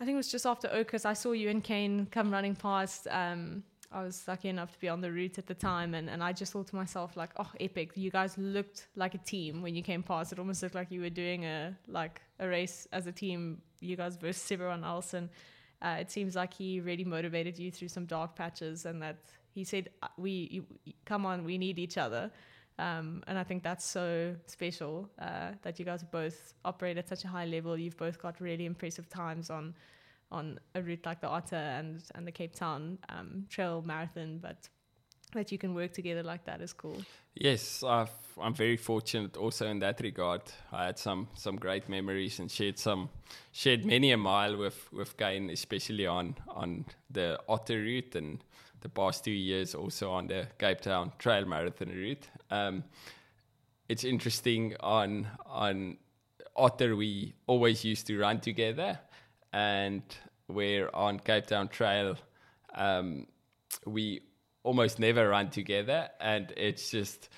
[0.00, 1.04] I think it was just after Oakhurst.
[1.04, 3.06] I saw you and Kane come running past.
[3.10, 6.22] Um, I was lucky enough to be on the route at the time, and, and
[6.22, 7.90] I just thought to myself, like, oh, epic!
[7.96, 10.32] You guys looked like a team when you came past.
[10.32, 13.60] It almost looked like you were doing a like a race as a team.
[13.80, 15.28] You guys versus everyone else, and
[15.82, 19.18] uh, it seems like he really motivated you through some dark patches, and that
[19.52, 20.30] he said, uh, "We,
[20.84, 22.30] you, come on, we need each other."
[22.80, 27.24] Um, and I think that's so special uh, that you guys both operate at such
[27.24, 27.76] a high level.
[27.76, 29.74] You've both got really impressive times on
[30.32, 34.68] on a route like the Otter and and the Cape Town um, Trail Marathon, but
[35.34, 36.96] that you can work together like that is cool.
[37.34, 38.06] Yes, i
[38.40, 40.42] am very fortunate also in that regard.
[40.72, 43.10] I had some some great memories and shared some
[43.52, 48.42] shared many a mile with with Kane, especially on on the Otter route and
[48.80, 52.28] the past two years also on the Cape Town Trail Marathon route.
[52.50, 52.84] Um,
[53.88, 55.98] it's interesting on on
[56.56, 58.98] Otter we always used to run together,
[59.52, 60.02] and
[60.46, 62.16] where on Cape Town Trail
[62.74, 63.26] um,
[63.86, 64.20] we
[64.62, 67.28] almost never run together, and it's just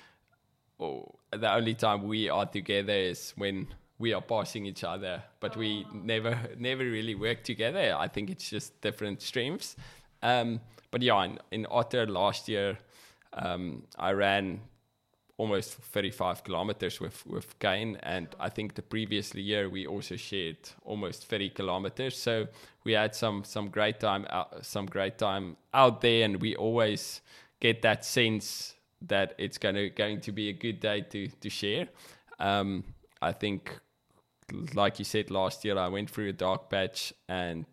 [0.79, 3.67] oh, the only time we are together is when
[3.99, 5.59] we are passing each other, but oh.
[5.59, 7.95] we never never really work together.
[7.97, 9.75] I think it's just different streams.
[10.21, 10.61] Um,
[10.93, 12.77] but yeah, in, in Otter last year,
[13.33, 14.61] um, I ran
[15.37, 20.57] almost 35 kilometers with with Kane, and I think the previous year we also shared
[20.85, 22.15] almost 30 kilometers.
[22.15, 22.47] So
[22.83, 27.21] we had some some great time out, some great time out there, and we always
[27.59, 31.49] get that sense that it's going to going to be a good day to to
[31.49, 31.87] share.
[32.39, 32.83] Um,
[33.19, 33.79] I think,
[34.75, 37.65] like you said last year, I went through a dark patch and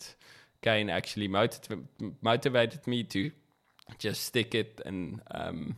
[0.62, 1.86] Kane actually motiv-
[2.20, 3.30] motivated me to
[3.98, 5.74] just stick it and um,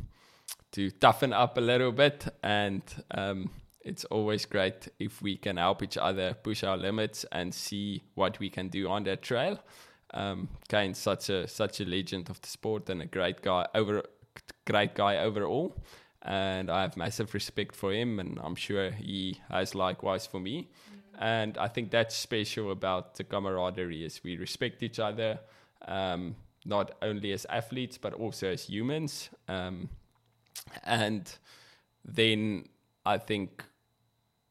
[0.73, 2.27] to toughen up a little bit.
[2.43, 3.51] And um,
[3.85, 8.39] it's always great if we can help each other push our limits and see what
[8.39, 9.59] we can do on that trail.
[10.15, 14.03] Um, Kane's such a such a legend of the sport and a great guy over
[14.67, 15.75] great guy overall.
[16.25, 20.69] And I have massive respect for him, and I'm sure he has likewise for me.
[21.23, 25.39] And I think that's special about the camaraderie is we respect each other,
[25.87, 29.31] um, not only as athletes but also as humans.
[29.47, 29.89] Um,
[30.83, 31.33] and
[32.05, 32.65] then
[33.07, 33.63] I think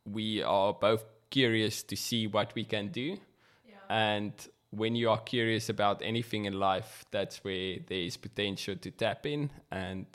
[0.05, 3.17] we are both curious to see what we can do.
[3.67, 3.75] Yeah.
[3.89, 4.33] And
[4.69, 9.25] when you are curious about anything in life, that's where there is potential to tap
[9.25, 10.05] in and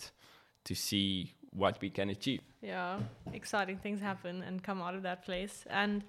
[0.65, 2.41] to see what we can achieve.
[2.63, 3.01] Yeah,
[3.35, 5.65] exciting things happen and come out of that place.
[5.69, 6.03] And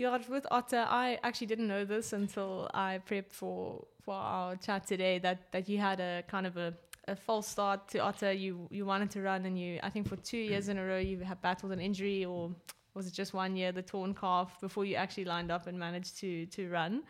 [0.00, 4.86] yeah, with Otter, I actually didn't know this until I prepped for for our chat
[4.86, 5.18] today.
[5.18, 6.72] That that you had a kind of a,
[7.06, 8.32] a false start to Otter.
[8.32, 10.98] You you wanted to run, and you I think for two years in a row
[10.98, 12.50] you have battled an injury, or
[12.94, 16.18] was it just one year, the torn calf, before you actually lined up and managed
[16.20, 17.02] to to run.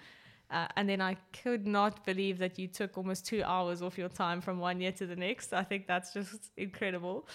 [0.50, 4.08] Uh, and then I could not believe that you took almost two hours off your
[4.08, 5.52] time from one year to the next.
[5.52, 7.28] I think that's just incredible.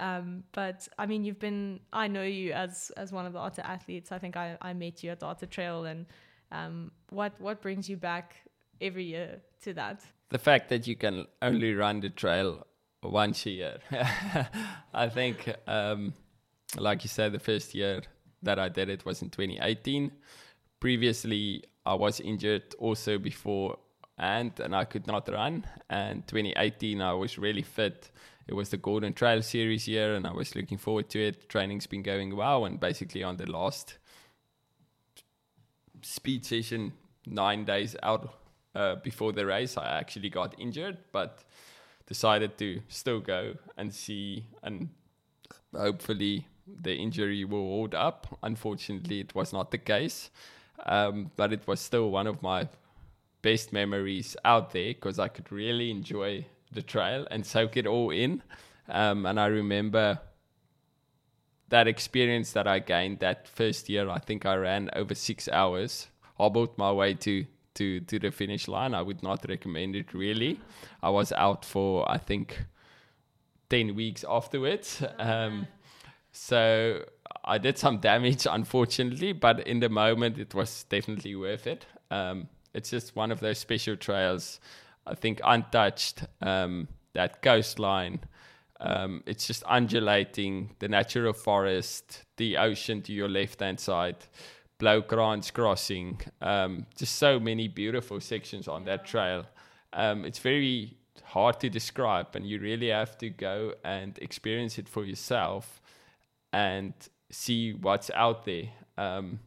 [0.00, 3.62] Um, but I mean, you've been, I know you as, as one of the Otter
[3.62, 4.10] athletes.
[4.10, 5.84] I think I, I met you at the Otter Trail.
[5.84, 6.06] And
[6.50, 8.36] um, what, what brings you back
[8.80, 10.02] every year to that?
[10.30, 12.66] The fact that you can only run the trail
[13.02, 13.78] once a year.
[14.94, 16.14] I think, um,
[16.76, 18.02] like you said, the first year
[18.42, 20.10] that I did it was in 2018.
[20.80, 23.78] Previously, I was injured also before
[24.20, 25.64] and and I could not run.
[25.88, 28.12] And 2018, I was really fit
[28.46, 31.48] it was the Golden Trail Series year, and I was looking forward to it.
[31.48, 33.98] Training's been going well, and basically on the last
[36.02, 36.92] speed session,
[37.26, 38.34] nine days out
[38.74, 41.44] uh, before the race, I actually got injured, but
[42.06, 44.88] decided to still go and see, and
[45.72, 48.36] hopefully the injury will hold up.
[48.42, 50.28] Unfortunately, it was not the case,
[50.86, 52.68] um, but it was still one of my
[53.42, 58.10] best memories out there because I could really enjoy the trail and soak it all
[58.10, 58.42] in.
[58.88, 60.20] Um, and I remember
[61.68, 64.08] that experience that I gained that first year.
[64.08, 68.68] I think I ran over six hours, hobbled my way to to to the finish
[68.68, 68.94] line.
[68.94, 70.60] I would not recommend it really.
[71.02, 72.64] I was out for I think
[73.68, 75.02] ten weeks afterwards.
[75.18, 75.68] Um,
[76.32, 77.04] so
[77.44, 81.86] I did some damage, unfortunately, but in the moment it was definitely worth it.
[82.10, 84.60] Um, it's just one of those special trails.
[85.06, 86.24] I think untouched.
[86.40, 88.20] Um, that coastline.
[88.80, 94.16] Um, it's just undulating, the natural forest, the ocean to your left hand side,
[94.78, 96.20] Bloukrans Crossing.
[96.40, 99.44] Um, just so many beautiful sections on that trail.
[99.92, 104.88] Um, it's very hard to describe, and you really have to go and experience it
[104.88, 105.82] for yourself
[106.52, 106.94] and
[107.30, 108.70] see what's out there.
[108.96, 109.40] Um,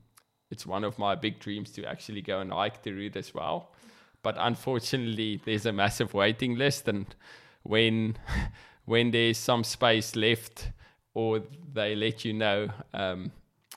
[0.53, 3.71] it's one of my big dreams to actually go and hike the route as well.
[4.21, 7.07] But unfortunately, there's a massive waiting list, and
[7.63, 8.17] when
[8.85, 10.69] when there's some space left,
[11.13, 11.41] or
[11.73, 13.31] they let you know um,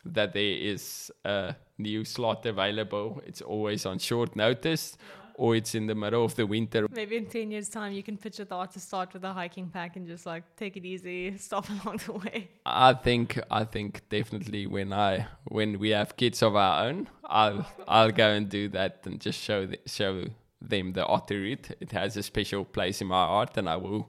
[0.05, 4.97] that there is a new slot available, it's always on short notice.
[5.39, 6.87] Or it's in the middle of the winter.
[6.91, 9.69] Maybe in 10 years' time, you can picture the art to start with a hiking
[9.69, 12.49] pack and just like take it easy, stop along the way.
[12.65, 17.67] I think, I think definitely when I, when we have kids of our own, I'll,
[17.87, 20.25] I'll go and do that and just show, the, show
[20.63, 21.69] them the otter route.
[21.81, 24.09] It has a special place in my heart and I will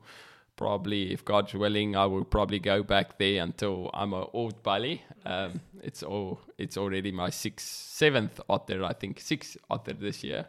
[0.58, 5.04] probably, if God's willing, I will probably go back there until I'm an old bully.
[5.26, 10.48] Um, it's all, it's already my sixth, seventh otter, I think, sixth otter this year.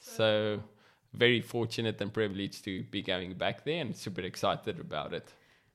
[0.00, 0.60] So
[1.12, 5.32] very fortunate and privileged to be going back there and super excited about it.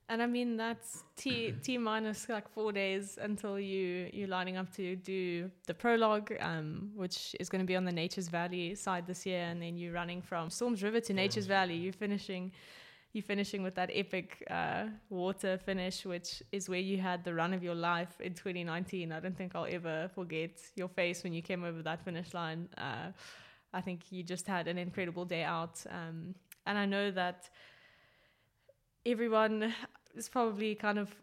[0.08, 4.72] And I mean that's T T minus like four days until you you're lining up
[4.76, 9.06] to do the prologue, um, which is going to be on the Nature's Valley side
[9.06, 11.74] this year, and then you're running from Storms River to Nature's Valley.
[11.74, 12.52] You're finishing,
[13.14, 17.52] you're finishing with that epic uh, water finish, which is where you had the run
[17.52, 19.10] of your life in 2019.
[19.10, 22.68] I don't think I'll ever forget your face when you came over that finish line.
[22.78, 23.10] Uh,
[23.76, 25.76] I think you just had an incredible day out.
[25.90, 26.34] Um,
[26.66, 27.50] and I know that
[29.04, 29.74] everyone
[30.14, 31.14] is probably kind of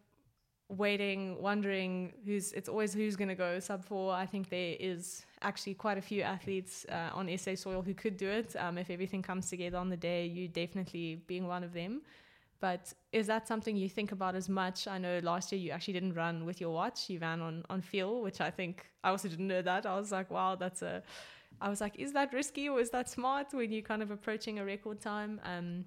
[0.69, 2.53] waiting, wondering who's.
[2.53, 4.13] It's always who's going to go sub four.
[4.13, 8.17] I think there is actually quite a few athletes uh, on SA soil who could
[8.17, 8.55] do it.
[8.55, 12.01] Um, if everything comes together on the day, you definitely being one of them.
[12.59, 14.87] But is that something you think about as much?
[14.87, 17.81] I know last year you actually didn't run with your watch; you ran on on
[17.81, 19.85] feel, which I think I also didn't know that.
[19.85, 21.03] I was like, wow, that's a
[21.61, 24.59] I was like, is that risky or is that smart when you're kind of approaching
[24.59, 25.39] a record time?
[25.43, 25.85] Um,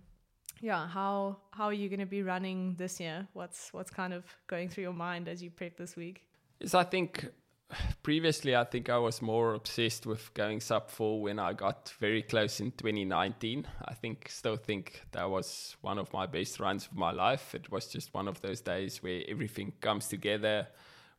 [0.61, 3.27] yeah, how how are you going to be running this year?
[3.35, 6.23] What's what's kind of going through your mind as you prep this week?
[6.61, 7.27] Yes, I think
[8.03, 12.23] previously I think I was more obsessed with going sub four when I got very
[12.23, 13.67] close in 2019.
[13.85, 17.55] I think still think that was one of my best runs of my life.
[17.55, 20.69] It was just one of those days where everything comes together.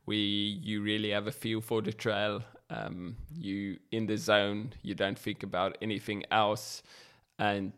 [0.06, 0.16] We
[0.62, 5.18] you really have a feel for the trail um, you in the zone you don't
[5.18, 6.82] think about anything else.
[7.38, 7.72] And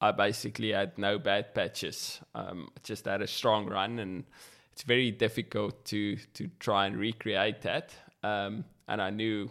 [0.00, 2.20] i basically had no bad patches.
[2.34, 4.24] Um, just had a strong run and
[4.72, 7.94] it's very difficult to to try and recreate that.
[8.22, 9.50] Um, and i knew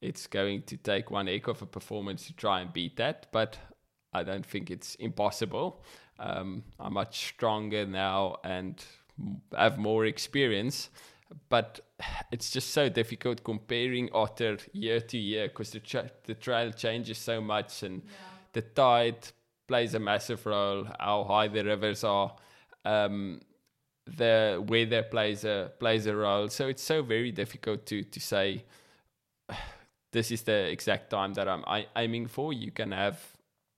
[0.00, 3.58] it's going to take one heck of a performance to try and beat that but
[4.12, 5.84] i don't think it's impossible.
[6.18, 8.82] Um, i'm much stronger now and
[9.56, 10.90] have more experience
[11.48, 11.80] but
[12.32, 17.18] it's just so difficult comparing otter year to year because the tra- the trail changes
[17.18, 18.10] so much and yeah.
[18.52, 19.28] the tide
[19.68, 22.34] plays a massive role how high the rivers are
[22.84, 23.40] um,
[24.06, 28.64] the weather plays a plays a role so it's so very difficult to to say
[30.12, 33.20] this is the exact time that I'm I- aiming for you can have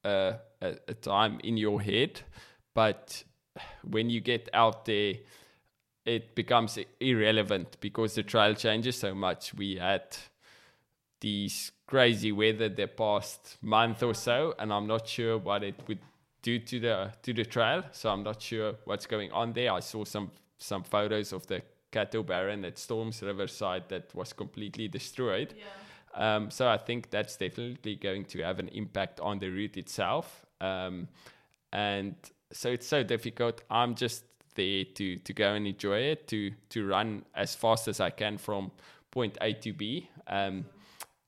[0.04, 2.20] a, a, a time in your head
[2.74, 3.24] but
[3.84, 5.14] when you get out there
[6.04, 9.54] it becomes irrelevant because the trail changes so much.
[9.54, 10.16] We had
[11.20, 16.00] these crazy weather the past month or so, and I'm not sure what it would
[16.42, 17.84] do to the to the trail.
[17.92, 19.72] So I'm not sure what's going on there.
[19.72, 24.88] I saw some some photos of the cattle barren at Storms Riverside that was completely
[24.88, 25.54] destroyed.
[25.56, 25.64] Yeah.
[26.14, 30.44] Um, so I think that's definitely going to have an impact on the route itself.
[30.60, 31.08] Um,
[31.72, 32.14] and
[32.52, 33.62] so it's so difficult.
[33.70, 34.24] I'm just
[34.54, 38.38] there to to go and enjoy it, to to run as fast as I can
[38.38, 38.70] from
[39.10, 40.08] point A to B.
[40.26, 40.64] Um,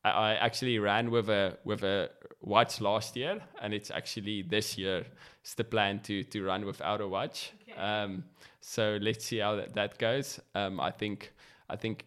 [0.05, 2.11] I, I, actually ran with a with a
[2.41, 5.05] watch last year, and it's actually this year.
[5.43, 7.53] It's the plan to to run without a watch.
[7.63, 7.81] Okay.
[7.81, 8.25] Um,
[8.61, 10.41] so let's see how that, that goes.
[10.55, 11.33] Um, I think
[11.69, 12.05] I think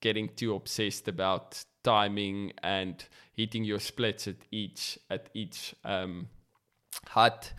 [0.00, 6.28] getting too obsessed about timing and hitting your splits at each at each um,
[7.06, 7.52] hut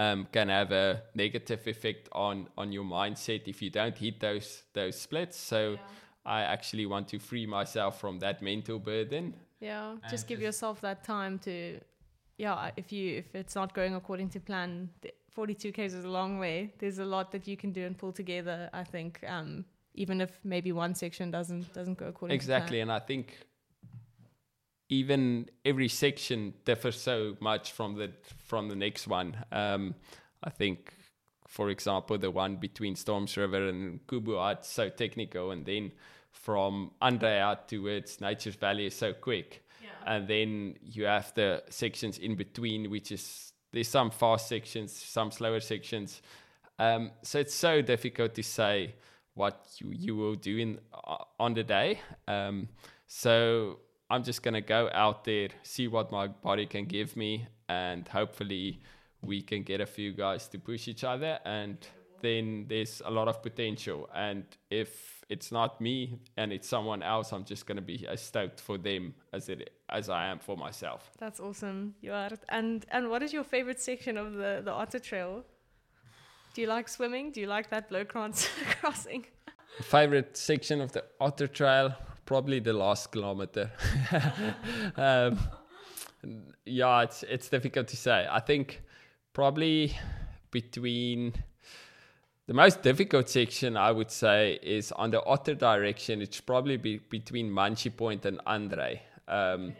[0.00, 4.64] um, can have a negative effect on on your mindset if you don't hit those
[4.72, 5.36] those splits.
[5.36, 5.78] So.
[6.22, 9.34] I actually want to free myself from that mental burden.
[9.58, 11.80] Yeah, just give just- yourself that time to,
[12.36, 12.70] yeah.
[12.76, 14.90] If you if it's not going according to plan,
[15.30, 16.74] 42 k's is a long way.
[16.78, 18.68] There's a lot that you can do and pull together.
[18.72, 22.96] I think, um, even if maybe one section doesn't doesn't go according exactly to plan.
[22.96, 23.38] and i think
[24.90, 28.10] even every section differs so much from the
[28.44, 29.36] from the next one.
[29.50, 29.94] Um
[30.42, 30.92] i think
[31.46, 35.92] for example the one between storms river and Ngubu are so technical and then
[36.32, 39.64] from andre out towards nature's valley is so quick.
[40.06, 45.30] And then you have the sections in between which is there's some fast sections some
[45.30, 46.22] slower sections.
[46.78, 48.94] Um, so it's so difficult to say
[49.34, 52.00] what you, you will do in uh, on the day.
[52.26, 52.68] Um,
[53.06, 53.80] so
[54.10, 58.06] i'm just going to go out there see what my body can give me and
[58.08, 58.80] hopefully
[59.22, 61.76] we can get a few guys to push each other and
[62.22, 67.32] then there's a lot of potential and if it's not me and it's someone else
[67.32, 70.56] i'm just going to be as stoked for them as it as i am for
[70.56, 72.30] myself That's awesome, you are.
[72.48, 75.44] And and what is your favorite section of the the Otter Trail?
[76.54, 77.32] Do you like swimming?
[77.32, 78.48] Do you like that low cross
[78.80, 79.26] crossing?
[79.82, 81.94] favorite section of the otter trail
[82.30, 83.72] probably the last kilometer.
[84.96, 85.38] Um,
[86.64, 88.26] yeah it's it's difficult to say.
[88.30, 88.82] I think
[89.32, 89.96] probably
[90.50, 91.32] between
[92.46, 96.22] the most difficult section i would say is on the otter direction.
[96.22, 99.74] It's probably be, between manchi point and andre um,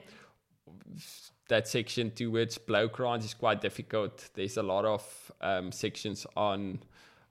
[1.49, 4.31] that section towards Bloukrans is quite difficult.
[4.35, 5.03] There's a lot of
[5.41, 6.81] um, sections on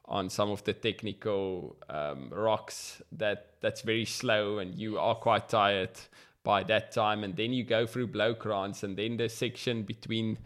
[0.10, 5.48] on some of the technical um, rocks that that's very slow, and you are quite
[5.48, 5.92] tired
[6.44, 7.24] by that time.
[7.24, 10.40] And then you go through Bloukrans, and then the section between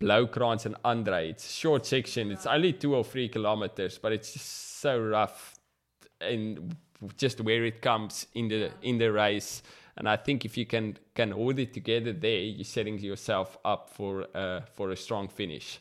[0.00, 1.30] Bloukrans and Andre.
[1.30, 2.30] It's a short section.
[2.30, 5.56] It's only two or three kilometers, but it's just so rough
[6.20, 6.76] and
[7.16, 9.62] just where it comes in the in the race.
[9.96, 13.90] And I think if you can can hold it together there, you're setting yourself up
[13.90, 15.80] for uh, for a strong finish.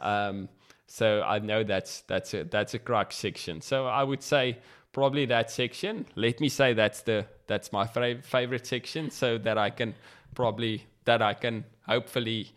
[0.00, 0.48] Um,
[0.86, 3.60] so I know that's that's a that's a crux section.
[3.60, 4.58] So I would say
[4.92, 6.06] probably that section.
[6.14, 9.94] Let me say that's the that's my fa- favorite section, so that I can
[10.34, 12.52] probably that I can hopefully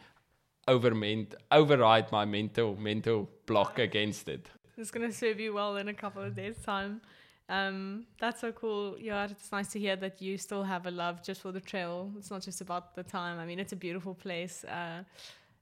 [0.68, 4.48] overment override my mental mental block against it.
[4.78, 7.02] It's gonna serve you well in a couple of days' time.
[7.50, 8.96] Um, that's so cool.
[9.00, 12.12] Yeah, it's nice to hear that you still have a love just for the trail.
[12.18, 13.40] It's not just about the time.
[13.40, 14.64] I mean, it's a beautiful place.
[14.64, 15.04] Uh,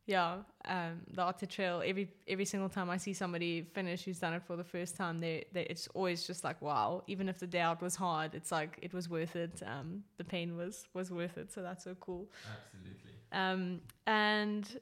[0.07, 1.83] yeah, um, the Otter Trail.
[1.85, 5.19] Every every single time I see somebody finish who's done it for the first time,
[5.19, 7.03] they, they it's always just like wow.
[7.07, 9.61] Even if the day out was hard, it's like it was worth it.
[9.65, 11.51] Um, the pain was was worth it.
[11.51, 12.31] So that's so cool.
[12.73, 13.11] Absolutely.
[13.33, 14.79] Um, and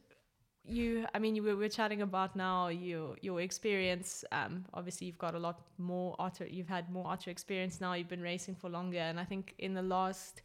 [0.63, 4.23] you, I mean, you were, we're chatting about now your your experience.
[4.31, 6.45] Um, obviously, you've got a lot more otter.
[6.45, 7.93] You've had more otter experience now.
[7.93, 10.43] You've been racing for longer, and I think in the last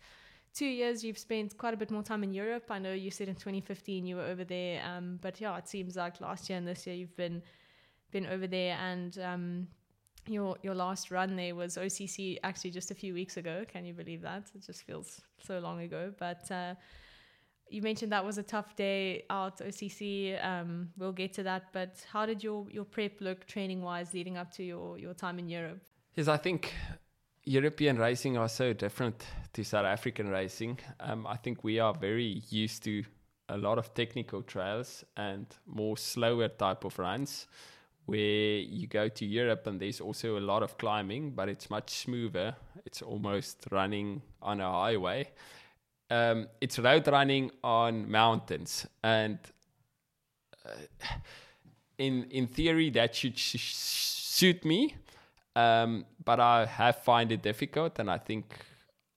[0.54, 2.64] two years you've spent quite a bit more time in Europe.
[2.70, 5.96] I know you said in 2015 you were over there, um, but yeah, it seems
[5.96, 7.42] like last year and this year you've been
[8.10, 9.68] been over there, and um,
[10.26, 13.64] your your last run there was OCC actually just a few weeks ago.
[13.68, 14.50] Can you believe that?
[14.54, 16.50] It just feels so long ago, but.
[16.50, 16.74] Uh,
[17.72, 20.44] you mentioned that was a tough day out OCC.
[20.44, 24.36] Um, we'll get to that, but how did your your prep look training wise leading
[24.36, 25.80] up to your your time in Europe?
[26.16, 26.74] Yes, I think
[27.50, 30.78] European racing are so different to South African racing.
[31.00, 33.02] Um, I think we are very used to
[33.48, 37.48] a lot of technical trails and more slower type of runs
[38.06, 41.90] where you go to Europe and there's also a lot of climbing, but it's much
[41.90, 42.54] smoother.
[42.86, 45.30] It's almost running on a highway.
[46.08, 49.38] Um, it's road running on mountains, and
[50.64, 50.70] uh,
[51.98, 54.94] in in theory that should sh- suit me.
[55.56, 58.54] Um, but I have find it difficult, and I think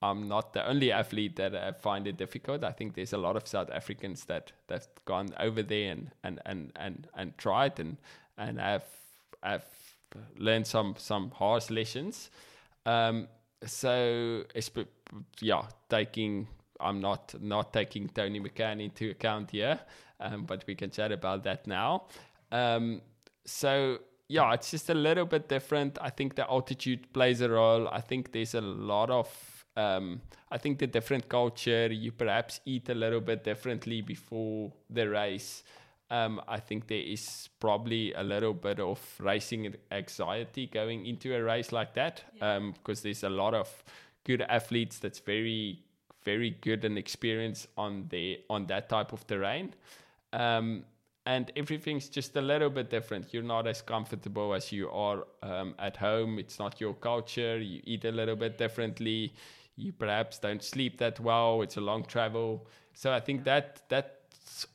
[0.01, 2.63] I'm not the only athlete that I find it difficult.
[2.63, 6.41] I think there's a lot of South Africans that that's gone over there and and
[6.45, 7.97] and and, and tried and
[8.37, 8.83] and have
[9.41, 9.65] have
[10.37, 12.29] learned some some harsh lessons.
[12.85, 13.27] Um,
[13.65, 14.87] so esp-
[15.39, 16.47] yeah, taking
[16.79, 19.79] I'm not not taking Toni McCann into account here,
[20.19, 22.07] um, but we can chat about that now.
[22.51, 23.01] Um,
[23.45, 23.99] so
[24.33, 25.99] yeah, it's just a little bit different.
[26.01, 27.87] I think the altitude plays a role.
[27.87, 29.29] I think there's a lot of
[29.77, 30.21] um,
[30.51, 31.85] I think the different culture.
[31.93, 35.63] You perhaps eat a little bit differently before the race.
[36.09, 41.43] Um, I think there is probably a little bit of racing anxiety going into a
[41.43, 43.83] race like that um, because there's a lot of
[44.23, 45.79] good athletes that's very
[46.23, 49.73] very good and experienced on the on that type of terrain.
[50.31, 50.85] Um,
[51.25, 53.33] and everything's just a little bit different.
[53.33, 56.37] You're not as comfortable as you are um, at home.
[56.39, 57.57] It's not your culture.
[57.59, 59.33] You eat a little bit differently.
[59.75, 61.61] You perhaps don't sleep that well.
[61.61, 62.67] It's a long travel.
[62.93, 64.19] So I think that that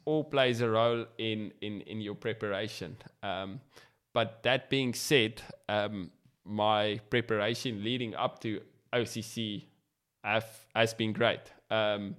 [0.04, 2.96] all plays a role in in in your preparation.
[3.22, 3.60] Um,
[4.14, 6.10] but that being said, um,
[6.44, 8.60] my preparation leading up to
[8.92, 9.64] OCC
[10.24, 11.40] have, has been great.
[11.70, 12.16] Um,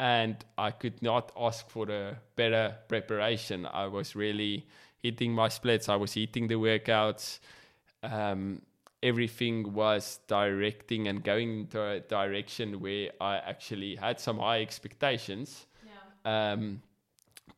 [0.00, 3.66] and I could not ask for a better preparation.
[3.66, 4.66] I was really
[5.02, 7.38] hitting my splits, I was hitting the workouts.
[8.02, 8.62] Um,
[9.02, 15.66] everything was directing and going into a direction where I actually had some high expectations.
[15.84, 16.52] Yeah.
[16.52, 16.82] Um,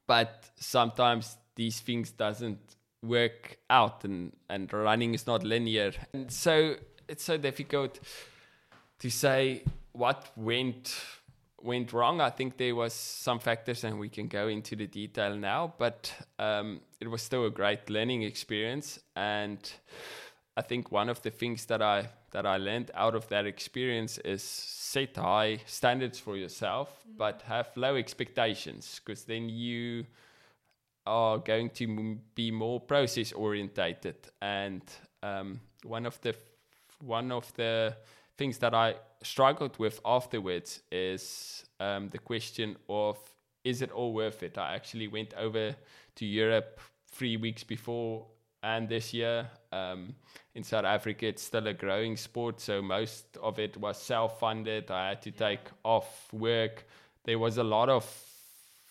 [0.09, 5.93] but sometimes these things doesn't work out and, and running is not linear.
[6.13, 6.75] And so
[7.09, 8.01] it's so difficult
[8.99, 9.63] to say
[9.93, 10.97] what went
[11.65, 12.21] went wrong.
[12.21, 15.75] I think there was some factors, and we can go into the detail now.
[15.79, 19.59] But um, it was still a great learning experience, and
[20.57, 24.19] I think one of the things that I that I learned out of that experience
[24.19, 27.19] is set high standards for yourself, mm-hmm.
[27.19, 30.07] but have low expectations, because then you
[31.05, 34.17] are going to be more process orientated.
[34.41, 34.83] And
[35.23, 36.35] um, one of the
[37.01, 37.97] one of the
[38.37, 43.19] things that I struggled with afterwards is um, the question of
[43.65, 44.59] is it all worth it?
[44.59, 45.77] I actually went over
[46.17, 46.81] to Europe
[47.13, 48.27] three weeks before
[48.63, 49.49] and this year.
[49.73, 50.15] Um,
[50.55, 54.91] in South Africa, it's still a growing sport, so most of it was self funded.
[54.91, 56.85] I had to take off work.
[57.25, 58.05] There was a lot of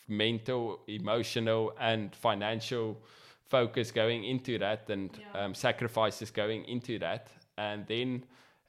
[0.07, 2.97] mental, emotional, and financial
[3.47, 5.45] focus going into that and yeah.
[5.45, 7.27] um, sacrifices going into that.
[7.57, 8.23] And then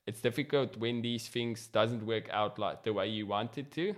[0.07, 3.95] it's difficult when these things doesn't work out like the way you wanted to.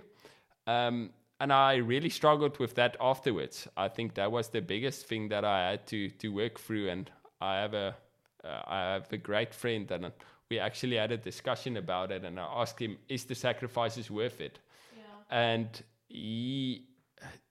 [0.67, 3.67] Um, and I really struggled with that afterwards.
[3.75, 6.89] I think that was the biggest thing that I had to to work through.
[6.89, 7.95] And I have a
[8.43, 10.11] uh, I have a great friend, and
[10.49, 12.23] we actually had a discussion about it.
[12.23, 14.59] And I asked him, "Is the sacrifices worth it?"
[14.95, 15.37] Yeah.
[15.37, 16.85] And he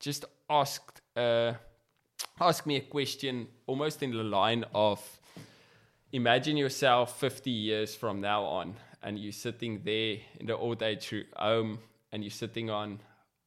[0.01, 1.53] just asked uh,
[2.41, 5.01] asked me a question almost in the line of
[6.15, 11.13] imagine yourself 50 years from now on and you're sitting there in the old age
[11.37, 11.81] home
[12.13, 13.01] and you're sitting on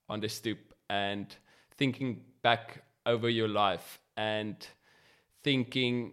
[0.10, 0.60] on the stoop
[0.90, 1.34] and
[1.78, 4.68] thinking back over your life and
[5.46, 6.12] thinking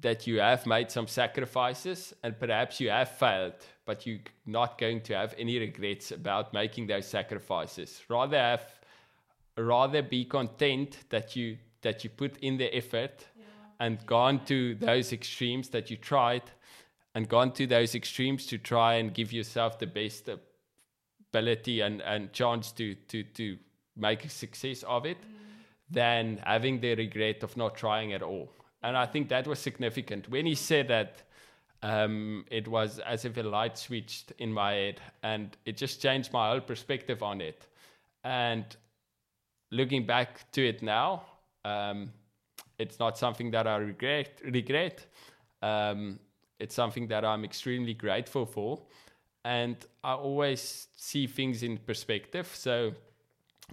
[0.00, 3.52] that you have made some sacrifices and perhaps you have failed
[3.84, 8.00] but you're not going to have any regrets about making those sacrifices.
[8.08, 8.64] Rather have
[9.58, 13.26] rather be content that you that you put in the effort
[13.80, 16.42] and gone to those extremes that you tried
[17.14, 20.28] and gone to those extremes to try and give yourself the best
[21.32, 23.56] ability and, and chance to, to, to
[23.96, 25.64] make a success of it mm.
[25.90, 28.52] than having the regret of not trying at all.
[28.82, 30.28] And I think that was significant.
[30.28, 31.22] When he said that,
[31.82, 36.32] um, it was as if a light switched in my head and it just changed
[36.32, 37.66] my whole perspective on it.
[38.22, 38.64] And
[39.70, 41.22] looking back to it now,
[41.64, 42.12] um,
[42.80, 44.40] it's not something that I regret.
[44.42, 45.06] Regret.
[45.62, 46.18] Um,
[46.58, 48.80] it's something that I'm extremely grateful for,
[49.44, 52.50] and I always see things in perspective.
[52.54, 52.94] So,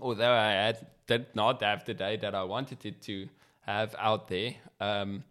[0.02, 3.30] although I had, did not have the day that I wanted it to
[3.62, 5.24] have out there, um,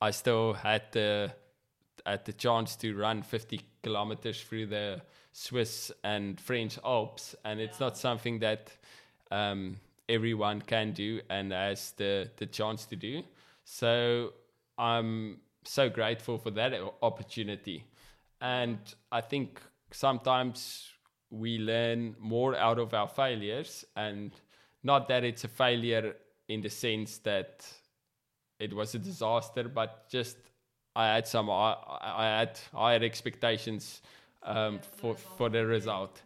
[0.00, 1.32] I still had the
[2.04, 5.00] had the chance to run 50 kilometers through the
[5.32, 8.70] Swiss and French Alps, and it's not something that
[9.30, 9.76] um,
[10.12, 13.22] everyone can do and has the the chance to do.
[13.64, 14.32] So
[14.78, 17.84] I'm so grateful for that opportunity,
[18.40, 18.78] and
[19.10, 19.60] I think
[19.90, 20.88] sometimes
[21.30, 24.32] we learn more out of our failures, and
[24.82, 26.14] not that it's a failure
[26.48, 27.66] in the sense that
[28.58, 30.36] it was a disaster, but just
[30.94, 34.02] I had some I, I had higher expectations
[34.42, 36.22] um, for for the result.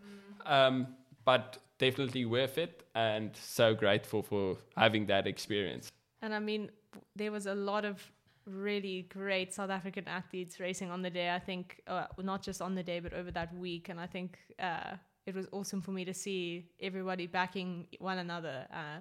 [0.47, 0.87] Um,
[1.25, 5.91] but definitely worth it and so grateful for having that experience.
[6.23, 6.71] And I mean,
[7.15, 8.03] there was a lot of
[8.47, 11.35] really great South African athletes racing on the day.
[11.35, 13.89] I think uh, not just on the day, but over that week.
[13.89, 14.95] And I think uh,
[15.27, 18.67] it was awesome for me to see everybody backing one another.
[18.73, 19.01] Uh,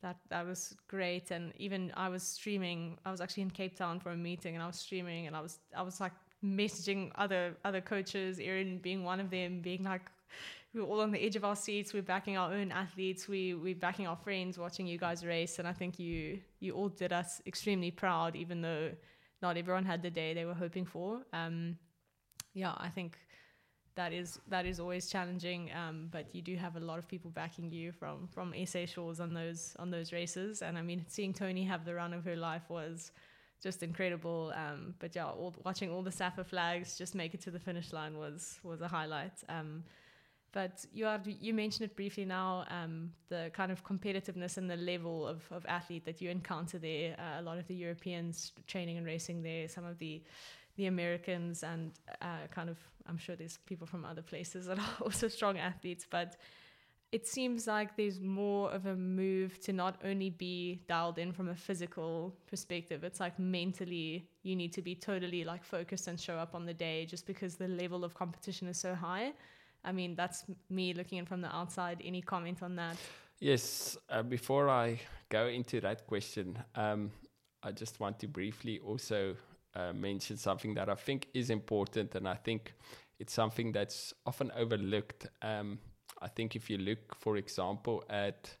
[0.00, 1.32] that that was great.
[1.32, 2.98] And even I was streaming.
[3.04, 5.40] I was actually in Cape Town for a meeting, and I was streaming, and I
[5.40, 6.12] was I was like
[6.44, 10.02] messaging other other coaches, Erin being one of them, being like
[10.78, 11.92] we are all on the edge of our seats.
[11.92, 13.28] We're backing our own athletes.
[13.28, 16.88] We we're backing our friends, watching you guys race, and I think you you all
[16.88, 18.92] did us extremely proud, even though
[19.42, 21.22] not everyone had the day they were hoping for.
[21.32, 21.76] Um,
[22.54, 23.18] yeah, I think
[23.96, 25.70] that is that is always challenging.
[25.72, 29.18] Um, but you do have a lot of people backing you from from SA shores
[29.18, 30.62] on those on those races.
[30.62, 33.10] And I mean, seeing Toni have the run of her life was
[33.60, 34.52] just incredible.
[34.54, 37.92] Um, but yeah, all, watching all the SAFA flags just make it to the finish
[37.92, 39.42] line was was a highlight.
[39.48, 39.82] Um,
[40.52, 44.76] but you are, you mentioned it briefly now, um, the kind of competitiveness and the
[44.76, 47.16] level of, of athlete that you encounter there.
[47.18, 50.22] Uh, a lot of the Europeans training and racing there, some of the
[50.76, 51.90] the Americans, and
[52.22, 56.06] uh, kind of I'm sure there's people from other places that are also strong athletes,
[56.08, 56.36] but
[57.10, 61.48] it seems like there's more of a move to not only be dialed in from
[61.48, 66.36] a physical perspective it's like mentally you need to be totally like focused and show
[66.36, 69.32] up on the day just because the level of competition is so high
[69.84, 72.00] i mean that's me looking in from the outside.
[72.04, 72.96] Any comment on that?
[73.40, 74.98] Yes uh, before i
[75.28, 77.10] go into that question um,
[77.62, 79.36] i just want to briefly also
[79.74, 82.74] uh, mention something that i think is important and i think
[83.18, 85.26] it's something that's often overlooked.
[85.42, 85.78] Um,
[86.22, 88.56] I think if you look, for example, at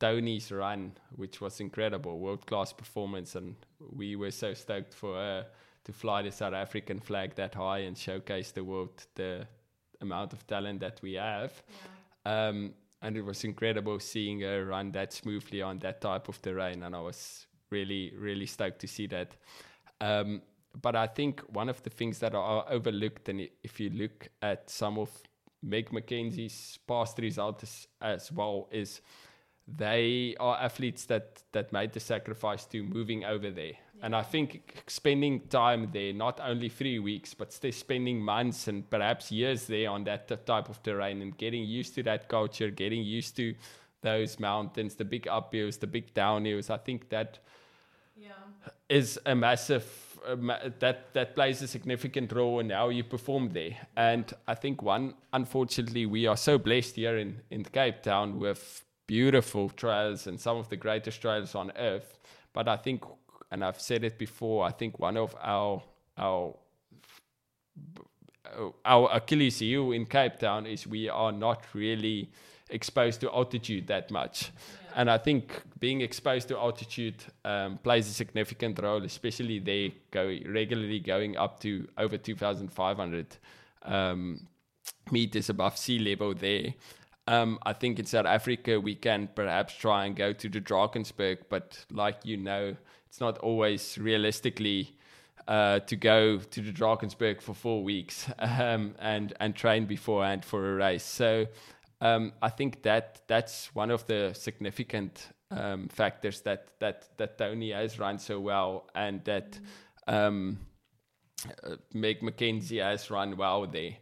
[0.00, 3.56] Toni's run, which was incredible, world class performance, and
[3.92, 5.46] we were so stoked for her
[5.84, 9.46] to fly the South African flag that high and showcase the world the
[10.00, 11.52] amount of talent that we have.
[12.26, 12.48] Yeah.
[12.48, 16.82] Um, and it was incredible seeing her run that smoothly on that type of terrain,
[16.82, 19.36] and I was really, really stoked to see that.
[20.00, 20.42] Um,
[20.80, 24.70] but I think one of the things that are overlooked, and if you look at
[24.70, 25.10] some of
[25.62, 29.00] Meg Mackenzie's past results as well is
[29.66, 33.72] they are athletes that that made the sacrifice to moving over there.
[34.02, 38.88] And I think spending time there, not only three weeks, but still spending months and
[38.90, 43.02] perhaps years there on that type of terrain and getting used to that culture, getting
[43.02, 43.54] used to
[44.02, 46.68] those mountains, the big uphills, the big downhills.
[46.70, 47.38] I think that
[48.16, 48.32] yeah.
[48.88, 49.86] is a massive
[50.26, 50.36] uh,
[50.78, 53.76] that that plays a significant role in how you perform there.
[53.96, 58.84] And I think one, unfortunately, we are so blessed here in in Cape Town with
[59.06, 62.18] beautiful trails and some of the greatest trails on earth.
[62.52, 63.04] But I think,
[63.50, 65.82] and I've said it before, I think one of our
[66.16, 66.54] our
[68.84, 72.30] our Achilles heel in Cape Town is we are not really
[72.70, 74.52] exposed to altitude that much.
[74.52, 79.94] Yeah and I think being exposed to altitude um, plays a significant role, especially they
[80.10, 83.36] go regularly going up to over 2,500
[83.82, 84.46] um,
[85.10, 86.74] meters above sea level there.
[87.26, 91.38] Um, I think in South Africa we can perhaps try and go to the Drakensberg,
[91.48, 92.76] but like you know,
[93.14, 94.96] it's not always realistically
[95.46, 100.72] uh, to go to the Drakensberg for four weeks um, and and train beforehand for
[100.72, 101.04] a race.
[101.04, 101.46] So
[102.00, 107.70] um, I think that that's one of the significant um, factors that that that Toni
[107.70, 109.60] has run so well, and that
[110.08, 110.58] um,
[111.62, 113.94] uh, Meg Mackenzie has run well there.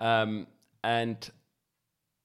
[0.00, 0.22] Yeah.
[0.22, 0.48] Um,
[0.82, 1.30] and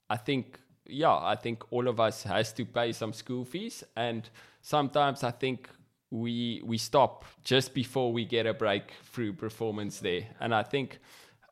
[0.09, 4.27] I think, yeah, I think all of us has to pay some school fees, and
[4.63, 5.69] sometimes I think
[6.11, 10.99] we we stop just before we get a breakthrough performance there, and I think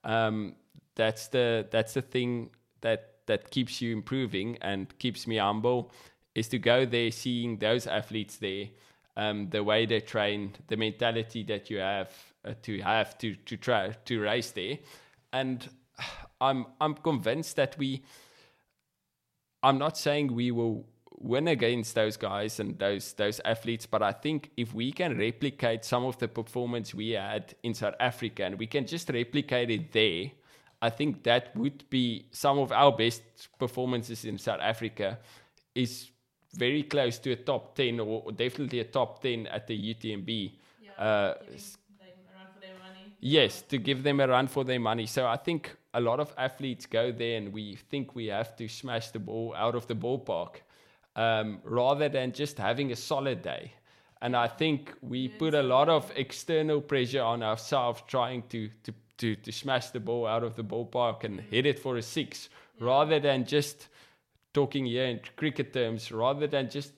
[0.04, 0.56] um,
[0.96, 2.52] that's the that's the thing
[2.82, 5.92] that that keeps you improving and keeps me humble
[6.36, 8.66] is to go there, seeing those athletes there,
[9.16, 12.12] um, the way they train, the mentality that you have
[12.46, 14.78] uh, to have to to try to race there,
[15.32, 15.70] and
[16.42, 18.04] I'm I'm convinced that we.
[19.62, 20.86] I'm not saying we will
[21.20, 25.84] win against those guys and those those athletes, but I think if we can replicate
[25.84, 29.92] some of the performance we had in South Africa and we can just replicate it
[29.92, 30.32] there,
[30.82, 33.22] I think that would be some of our best
[33.60, 35.20] performances in South Africa
[35.76, 36.10] is
[36.54, 40.52] very close to a top 10 or definitely a top 10 at the UTMB.
[40.82, 41.34] Yeah, uh,
[43.20, 45.06] yes, to give them a run for their money.
[45.06, 48.68] So I think a lot of athletes go there and we think we have to
[48.68, 50.62] smash the ball out of the ballpark
[51.16, 53.74] um, rather than just having a solid day.
[54.22, 58.94] And I think we put a lot of external pressure on ourselves trying to, to
[59.20, 62.50] to to smash the ball out of the ballpark and hit it for a six,
[62.80, 63.88] rather than just
[64.54, 66.94] talking here in cricket terms, rather than just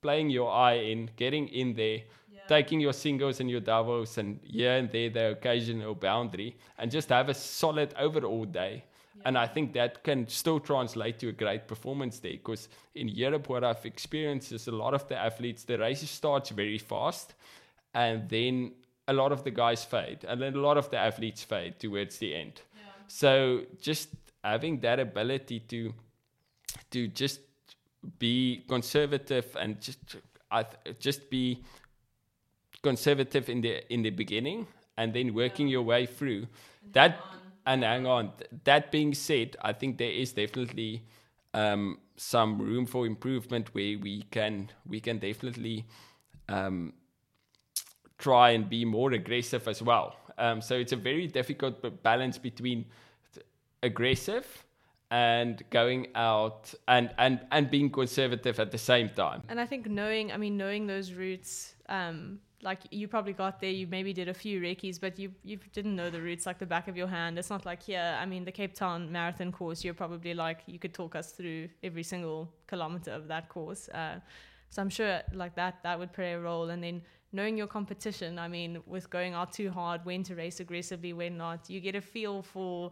[0.00, 2.02] playing your eye in, getting in there,
[2.32, 2.40] yeah.
[2.48, 7.08] taking your singles and your doubles, and here and there the occasional boundary, and just
[7.10, 8.84] have a solid overall day.
[9.16, 9.22] Yeah.
[9.26, 12.32] And I think that can still translate to a great performance there.
[12.32, 16.50] Because in Europe, what I've experienced is a lot of the athletes, the race starts
[16.50, 17.34] very fast,
[17.94, 18.72] and then
[19.08, 22.18] a lot of the guys fade and then a lot of the athletes fade towards
[22.18, 22.60] the end.
[22.74, 22.82] Yeah.
[23.08, 24.08] So just
[24.42, 25.92] having that ability to
[26.90, 27.40] to just
[28.18, 29.98] be conservative and just
[30.50, 30.64] uh,
[30.98, 31.64] just be
[32.82, 35.72] conservative in the in the beginning and then working yeah.
[35.72, 36.46] your way through
[36.82, 37.20] and that
[37.66, 38.32] and hang on.
[38.64, 41.02] That being said, I think there is definitely
[41.52, 45.86] um, some room for improvement where we can we can definitely
[46.48, 46.92] um,
[48.18, 50.16] try and be more aggressive as well.
[50.38, 52.86] Um, so it's a very difficult balance between
[53.82, 54.64] aggressive
[55.10, 59.42] and going out and, and, and being conservative at the same time.
[59.48, 63.70] And I think knowing, I mean, knowing those routes, um, like you probably got there,
[63.70, 66.66] you maybe did a few recce's, but you you didn't know the routes like the
[66.66, 67.38] back of your hand.
[67.38, 68.18] It's not like here.
[68.20, 71.68] I mean, the Cape Town Marathon course, you're probably like you could talk us through
[71.82, 73.88] every single kilometer of that course.
[73.88, 74.18] Uh,
[74.68, 76.68] so I'm sure like that that would play a role.
[76.70, 77.02] And then
[77.32, 81.36] knowing your competition, I mean, with going out too hard, when to race aggressively, when
[81.36, 82.90] not, you get a feel for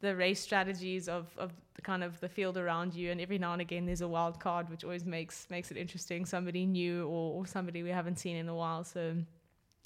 [0.00, 3.52] the race strategies of, of the kind of the field around you and every now
[3.52, 6.26] and again there's a wild card which always makes makes it interesting.
[6.26, 8.84] Somebody new or, or somebody we haven't seen in a while.
[8.84, 9.16] So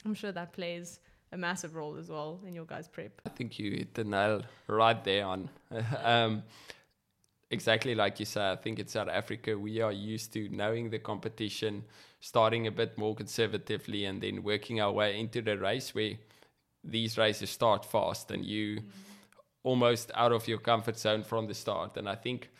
[0.05, 1.01] i'm sure that plays
[1.33, 3.21] a massive role as well in your guys prep.
[3.25, 5.51] I think you hit the nail right there on.
[6.05, 6.43] Um,
[7.53, 11.01] exactly like you said i think in south africa we are used to knowing the
[11.01, 11.83] competition
[12.21, 16.13] starting a bit more conservatively and then working our way into the race where
[16.85, 19.10] these races start fast and you mm-hmm
[19.63, 21.97] almost out of your comfort zone from the start.
[21.97, 22.51] And I think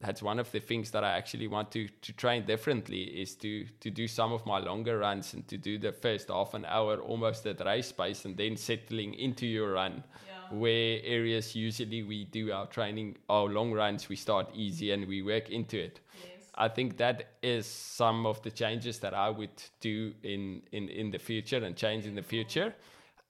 [0.00, 3.66] that's one of the things that I actually want to to train differently is to
[3.80, 6.98] to do some of my longer runs and to do the first half an hour
[6.98, 10.04] almost at race pace and then settling into your run.
[10.04, 10.56] Yeah.
[10.56, 15.22] Where areas usually we do our training, our long runs, we start easy and we
[15.22, 16.00] work into it.
[16.22, 16.50] Yes.
[16.54, 21.10] I think that is some of the changes that I would do in in in
[21.10, 22.72] the future and change in the future.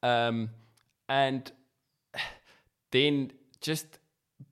[0.03, 0.51] Um,
[1.09, 1.51] and
[2.91, 3.99] then just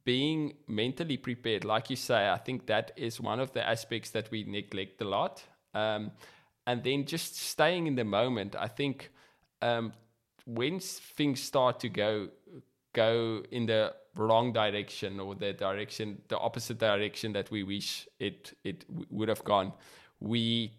[0.04, 4.30] being mentally prepared, like you say, I think that is one of the aspects that
[4.30, 5.42] we neglect a lot.
[5.74, 6.12] Um,
[6.66, 8.56] and then just staying in the moment.
[8.56, 9.10] I think
[9.62, 9.92] um,
[10.44, 12.28] when things start to go
[12.92, 18.56] go in the wrong direction or the direction, the opposite direction that we wish it
[18.64, 19.72] it would have gone,
[20.20, 20.72] we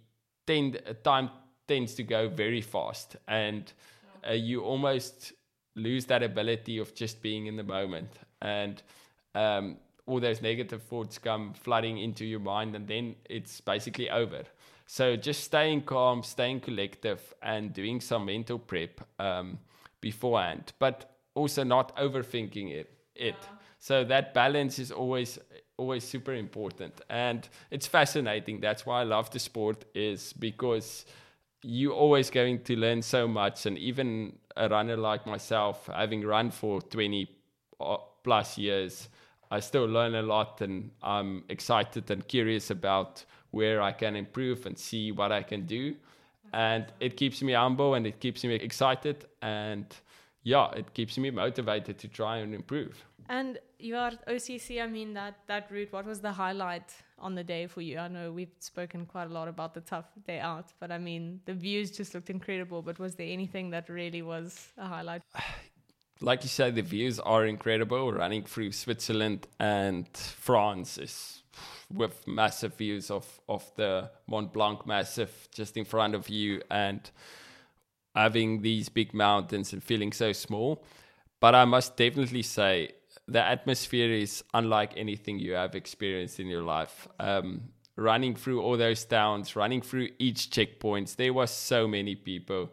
[0.46, 1.30] tend time
[1.68, 3.72] tends to go very fast, and
[4.28, 5.34] uh, you almost
[5.78, 8.10] lose that ability of just being in the moment.
[8.42, 8.82] And
[9.36, 14.44] um, all those negative thoughts come flooding into your mind and then it's basically over.
[14.86, 19.60] So just staying calm staying collective and doing some mental prep um,
[20.02, 23.36] beforehand but also not overthinking it it.
[23.42, 23.50] Yeah.
[23.80, 25.40] so that balance is always
[25.78, 27.02] always super important.
[27.10, 28.60] And it's fascinating.
[28.60, 31.06] That's why i love the sport is because
[31.64, 36.52] you're always going to learn so much and even a runner like myself, having run
[36.52, 37.30] for 20
[37.80, 39.10] uh, plus years,
[39.50, 44.66] I still learn a lot and I'm excited and curious about where I can improve
[44.66, 45.96] and see what I can do.
[46.54, 49.86] And it keeps me humble and it keeps me excited and
[50.44, 53.04] yeah, it keeps me motivated to try and improve.
[53.30, 55.92] And your OCC, I mean that that route.
[55.92, 57.98] What was the highlight on the day for you?
[57.98, 61.42] I know we've spoken quite a lot about the tough day out, but I mean
[61.46, 62.82] the views just looked incredible.
[62.82, 65.22] But was there anything that really was a highlight?
[66.20, 68.12] Like you said, the views are incredible.
[68.12, 71.44] Running through Switzerland and France is
[71.94, 77.12] with massive views of of the Mont Blanc massif just in front of you and
[78.16, 80.84] having these big mountains and feeling so small.
[81.40, 82.94] But I must definitely say
[83.28, 87.08] the atmosphere is unlike anything you have experienced in your life.
[87.20, 92.70] Um, running through all those towns, running through each checkpoints, there was so many people.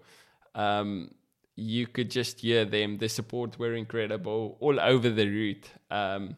[0.54, 1.10] Um,
[1.56, 2.98] you could just hear them.
[2.98, 5.68] The support were incredible all over the route.
[5.90, 6.36] Um,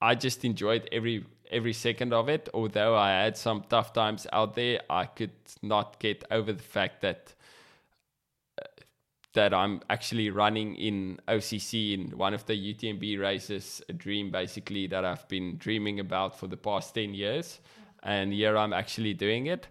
[0.00, 2.48] I just enjoyed every every second of it.
[2.52, 5.30] Although I had some tough times out there, I could
[5.62, 7.34] not get over the fact that
[9.36, 14.86] that I'm actually running in OCC in one of the UTMB races, a dream basically
[14.88, 17.60] that I've been dreaming about for the past 10 years.
[18.02, 19.68] And here I'm actually doing it.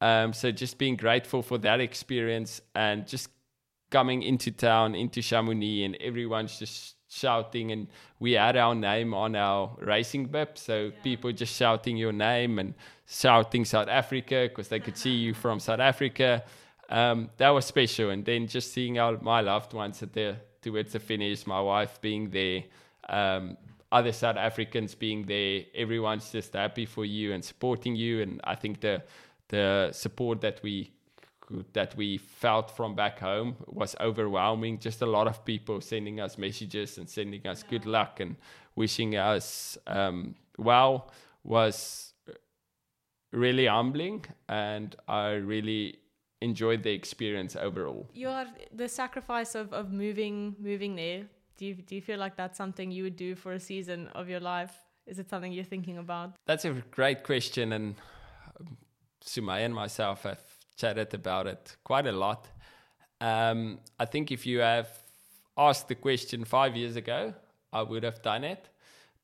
[0.00, 3.28] Um, so just being grateful for that experience and just
[3.90, 7.72] coming into town, into Chamonix, and everyone's just shouting.
[7.72, 7.88] And
[8.20, 10.56] we had our name on our racing bib.
[10.56, 11.02] So yeah.
[11.02, 12.72] people just shouting your name and
[13.04, 16.44] shouting South Africa because they could see you from South Africa
[16.88, 18.10] um, that was special.
[18.10, 22.00] And then just seeing all my loved ones at the towards the finish, my wife
[22.00, 22.64] being there,
[23.08, 23.56] um,
[23.90, 28.22] other South Africans being there, everyone's just happy for you and supporting you.
[28.22, 29.02] And I think the
[29.48, 30.92] the support that we
[31.72, 34.78] that we felt from back home was overwhelming.
[34.78, 38.36] Just a lot of people sending us messages and sending us good luck and
[38.76, 41.10] wishing us um, well
[41.44, 42.12] was
[43.32, 44.24] really humbling.
[44.48, 45.98] And I really
[46.40, 48.08] enjoyed the experience overall.
[48.14, 51.24] You are the sacrifice of, of moving moving there
[51.58, 54.28] Do you do you feel like that's something you would do for a season of
[54.28, 54.72] your life?
[55.06, 56.36] Is it something you're thinking about?
[56.46, 57.96] That's a great question, and
[58.60, 58.76] um,
[59.24, 60.42] Sumaya and myself have
[60.76, 62.46] chatted about it quite a lot.
[63.20, 64.88] Um, I think if you have
[65.56, 67.34] asked the question five years ago,
[67.72, 68.68] I would have done it.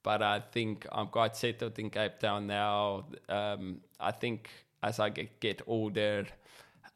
[0.02, 3.06] But I think I'm quite settled in Cape Town now.
[3.28, 4.50] Um, I think
[4.82, 6.26] as I get, get older,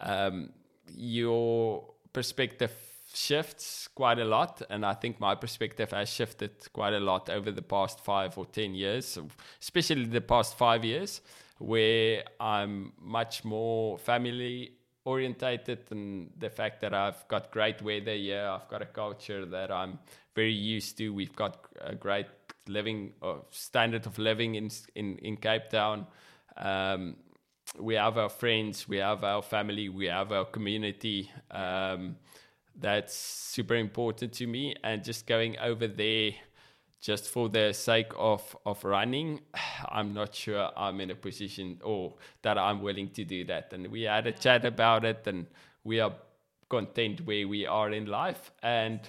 [0.01, 0.51] um,
[0.94, 2.72] your perspective
[3.12, 4.62] shifts quite a lot.
[4.70, 8.46] And I think my perspective has shifted quite a lot over the past five or
[8.46, 9.18] 10 years,
[9.61, 11.20] especially the past five years,
[11.59, 14.72] where I'm much more family
[15.05, 19.70] orientated and the fact that I've got great weather here, I've got a culture that
[19.70, 19.99] I'm
[20.34, 21.12] very used to.
[21.14, 22.26] We've got a great
[22.66, 26.07] living uh, standard of living in in, in Cape Town.
[26.57, 27.16] Um,
[27.77, 31.31] we have our friends, we have our family, we have our community.
[31.51, 32.16] Um,
[32.81, 34.75] that's super important to me.
[34.85, 36.33] And just going over there,
[37.01, 39.41] just for the sake of of running,
[39.89, 43.73] I'm not sure I'm in a position or that I'm willing to do that.
[43.73, 45.47] And we had a chat about it, and
[45.85, 46.12] we are
[46.69, 48.51] content where we are in life.
[48.62, 49.01] And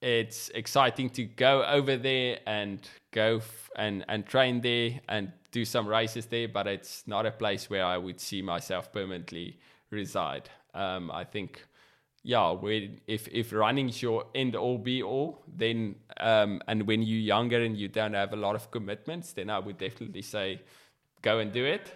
[0.00, 2.80] it's exciting to go over there and
[3.12, 7.30] go f- and and train there and do some races there, but it's not a
[7.30, 9.58] place where I would see myself permanently
[9.90, 10.50] reside.
[10.74, 11.64] Um, I think,
[12.22, 17.20] yeah, when if if running's your end all be all, then um, and when you're
[17.20, 20.60] younger and you don't have a lot of commitments, then I would definitely say
[21.22, 21.92] go and do it.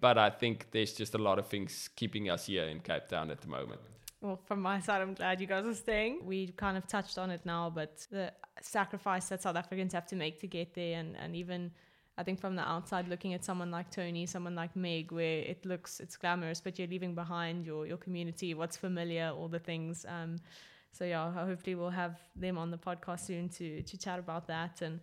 [0.00, 3.30] But I think there's just a lot of things keeping us here in Cape Town
[3.30, 3.80] at the moment.
[4.20, 6.24] Well, from my side, I'm glad you guys are staying.
[6.24, 10.16] We kind of touched on it now, but the sacrifice that South Africans have to
[10.16, 11.70] make to get there, and, and even
[12.18, 15.66] I think from the outside looking at someone like Toni, someone like Meg, where it
[15.66, 20.06] looks it's glamorous, but you're leaving behind your your community, what's familiar, all the things.
[20.08, 20.38] Um,
[20.92, 24.80] so yeah, hopefully we'll have them on the podcast soon to to chat about that.
[24.80, 25.00] And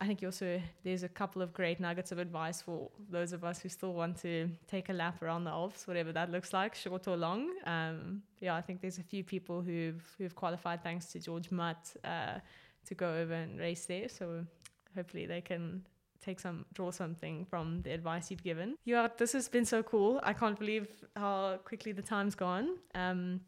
[0.00, 3.58] I think also there's a couple of great nuggets of advice for those of us
[3.58, 7.08] who still want to take a lap around the Alps, whatever that looks like, short
[7.08, 7.50] or long.
[7.66, 11.96] Um, yeah, I think there's a few people who've who've qualified thanks to George Mutt
[12.04, 12.38] uh,
[12.86, 14.08] to go over and race there.
[14.08, 14.44] So
[14.94, 15.82] hopefully they can
[16.20, 18.76] take some draw something from the advice you've given.
[18.84, 20.20] Yeah, this has been so cool.
[20.22, 22.76] I can't believe how quickly the time's gone.
[22.94, 23.40] Um,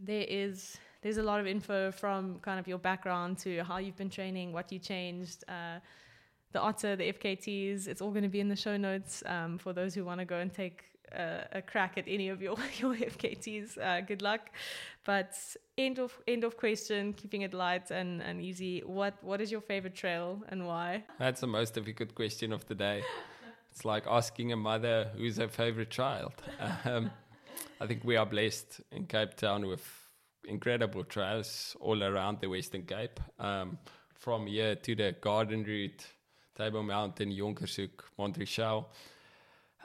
[0.00, 3.96] there is there's a lot of info from kind of your background to how you've
[3.96, 5.78] been training, what you changed, uh,
[6.52, 7.88] the otter, the FKTs.
[7.88, 10.24] It's all going to be in the show notes um, for those who want to
[10.24, 13.78] go and take a, a, crack at any of your your FKTs.
[13.78, 14.50] Uh, good luck.
[15.04, 15.34] But
[15.76, 18.80] end of end of question, keeping it light and, and easy.
[18.80, 21.04] What what is your favorite trail and why?
[21.18, 23.02] That's the most difficult question of the day.
[23.72, 26.34] It's like asking a mother who's her favorite child.
[26.84, 27.10] Um,
[27.80, 30.01] I think we are blessed in Cape Town with
[30.44, 33.20] incredible trails all around the Western Cape.
[33.38, 33.78] Um,
[34.14, 36.06] from here to the Garden Route,
[36.56, 38.88] Table Mountain, Jonkershoek, Mont Rochelle.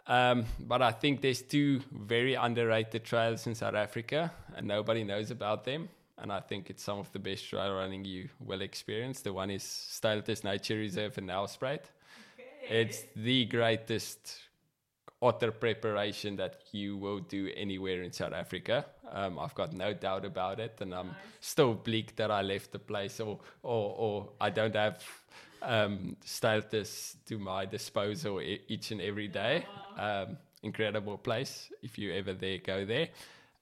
[0.05, 5.31] Um, but I think there's two very underrated trails in South Africa, and nobody knows
[5.31, 5.89] about them.
[6.19, 9.21] And I think it's some of the best trail running you will experience.
[9.21, 11.81] The one is Styletes Nature Reserve in Nelspruit.
[12.35, 12.81] Okay.
[12.81, 14.41] It's the greatest
[15.21, 18.85] otter preparation that you will do anywhere in South Africa.
[19.11, 21.15] Um, I've got no doubt about it, and I'm nice.
[21.39, 25.03] still bleak that I left the place, or or, or I don't have
[25.61, 29.65] um, Styletes to my disposal each and every day.
[29.97, 31.69] Um, incredible place.
[31.81, 33.09] If you ever there, go there.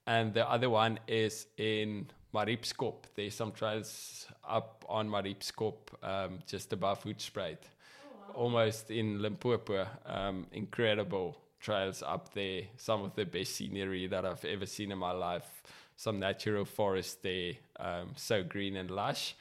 [0.06, 3.04] And the other one is in Mariepskop.
[3.14, 7.58] There's some trails up on Mariepskop, um, just above Hoedspruit.
[7.58, 8.34] Oh, wow.
[8.34, 9.86] Almost in Limpopo.
[10.04, 11.36] Um, incredible
[11.66, 12.62] trails up there.
[12.76, 15.50] Some of the best scenery that I've ever seen in my life.
[15.96, 19.34] Some natural forest there, um, so green and lush.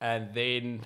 [0.00, 0.84] And then,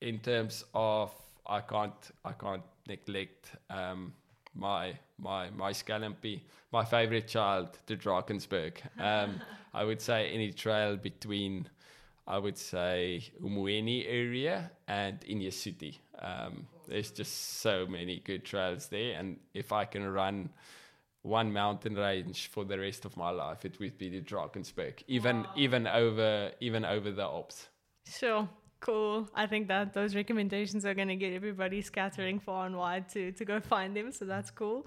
[0.00, 1.12] in terms of,
[1.46, 4.14] I can't, I can't neglect um,
[4.54, 6.40] my my my Scallopy,
[6.72, 8.74] my favorite child, the Drakensberg.
[8.98, 9.40] Um,
[9.74, 11.68] I would say any trail between,
[12.26, 15.98] I would say Mnweni area and Injisuthi.
[16.18, 20.50] Um, there's just so many good trails there, and if I can run
[21.22, 25.42] one mountain range for the rest of my life, it would be the Drakensberg, even
[25.42, 25.50] wow.
[25.56, 27.68] even over even over the Alps.
[28.06, 28.48] Sure,
[28.80, 29.28] cool.
[29.34, 33.32] I think that those recommendations are going to get everybody scattering far and wide to
[33.32, 34.12] to go find them.
[34.12, 34.86] So that's cool.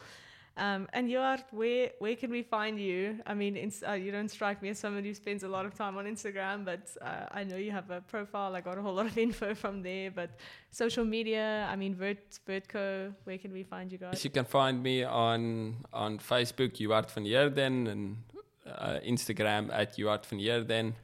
[0.58, 3.20] Um, and Johardt, where where can we find you?
[3.28, 5.98] I mean, uh, you don't strike me as someone who spends a lot of time
[5.98, 8.56] on Instagram, but uh, I know you have a profile.
[8.56, 10.12] I got a whole lot of info from there.
[10.12, 10.30] But
[10.72, 14.24] social media, I mean, Vert Vertco, where can we find you guys?
[14.24, 18.18] You can find me on on Facebook, Johardt van Heerden, and
[18.66, 20.96] uh, Instagram at Johardt van Heerden.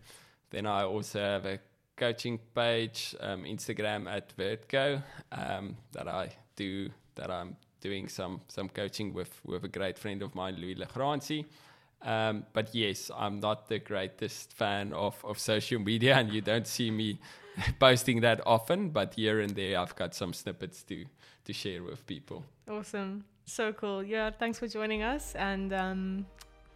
[0.49, 1.59] Then I also have a
[1.97, 8.69] coaching page, um, Instagram at Vertco, um, that I do that I'm doing some some
[8.69, 11.45] coaching with with a great friend of mine, Louis Legranci.
[12.03, 16.65] Um, but yes, I'm not the greatest fan of, of social media, and you don't
[16.65, 17.19] see me
[17.79, 18.89] posting that often.
[18.89, 21.05] But here and there, I've got some snippets to
[21.45, 22.43] to share with people.
[22.69, 24.03] Awesome, so cool.
[24.03, 26.25] Yeah, thanks for joining us, and um,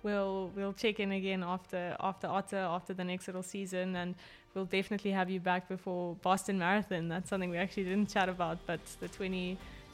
[0.04, 4.16] we'll we'll check in again after after Otter after the next little season, and
[4.54, 7.10] we'll definitely have you back before Boston Marathon.
[7.10, 9.08] That's something we actually didn't chat about, but the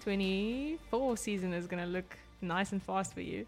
[0.02, 3.46] 2024 season is going to look nice and fast for you.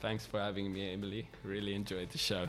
[0.00, 1.28] Thanks for having me, Emily.
[1.44, 2.48] Really enjoyed the show.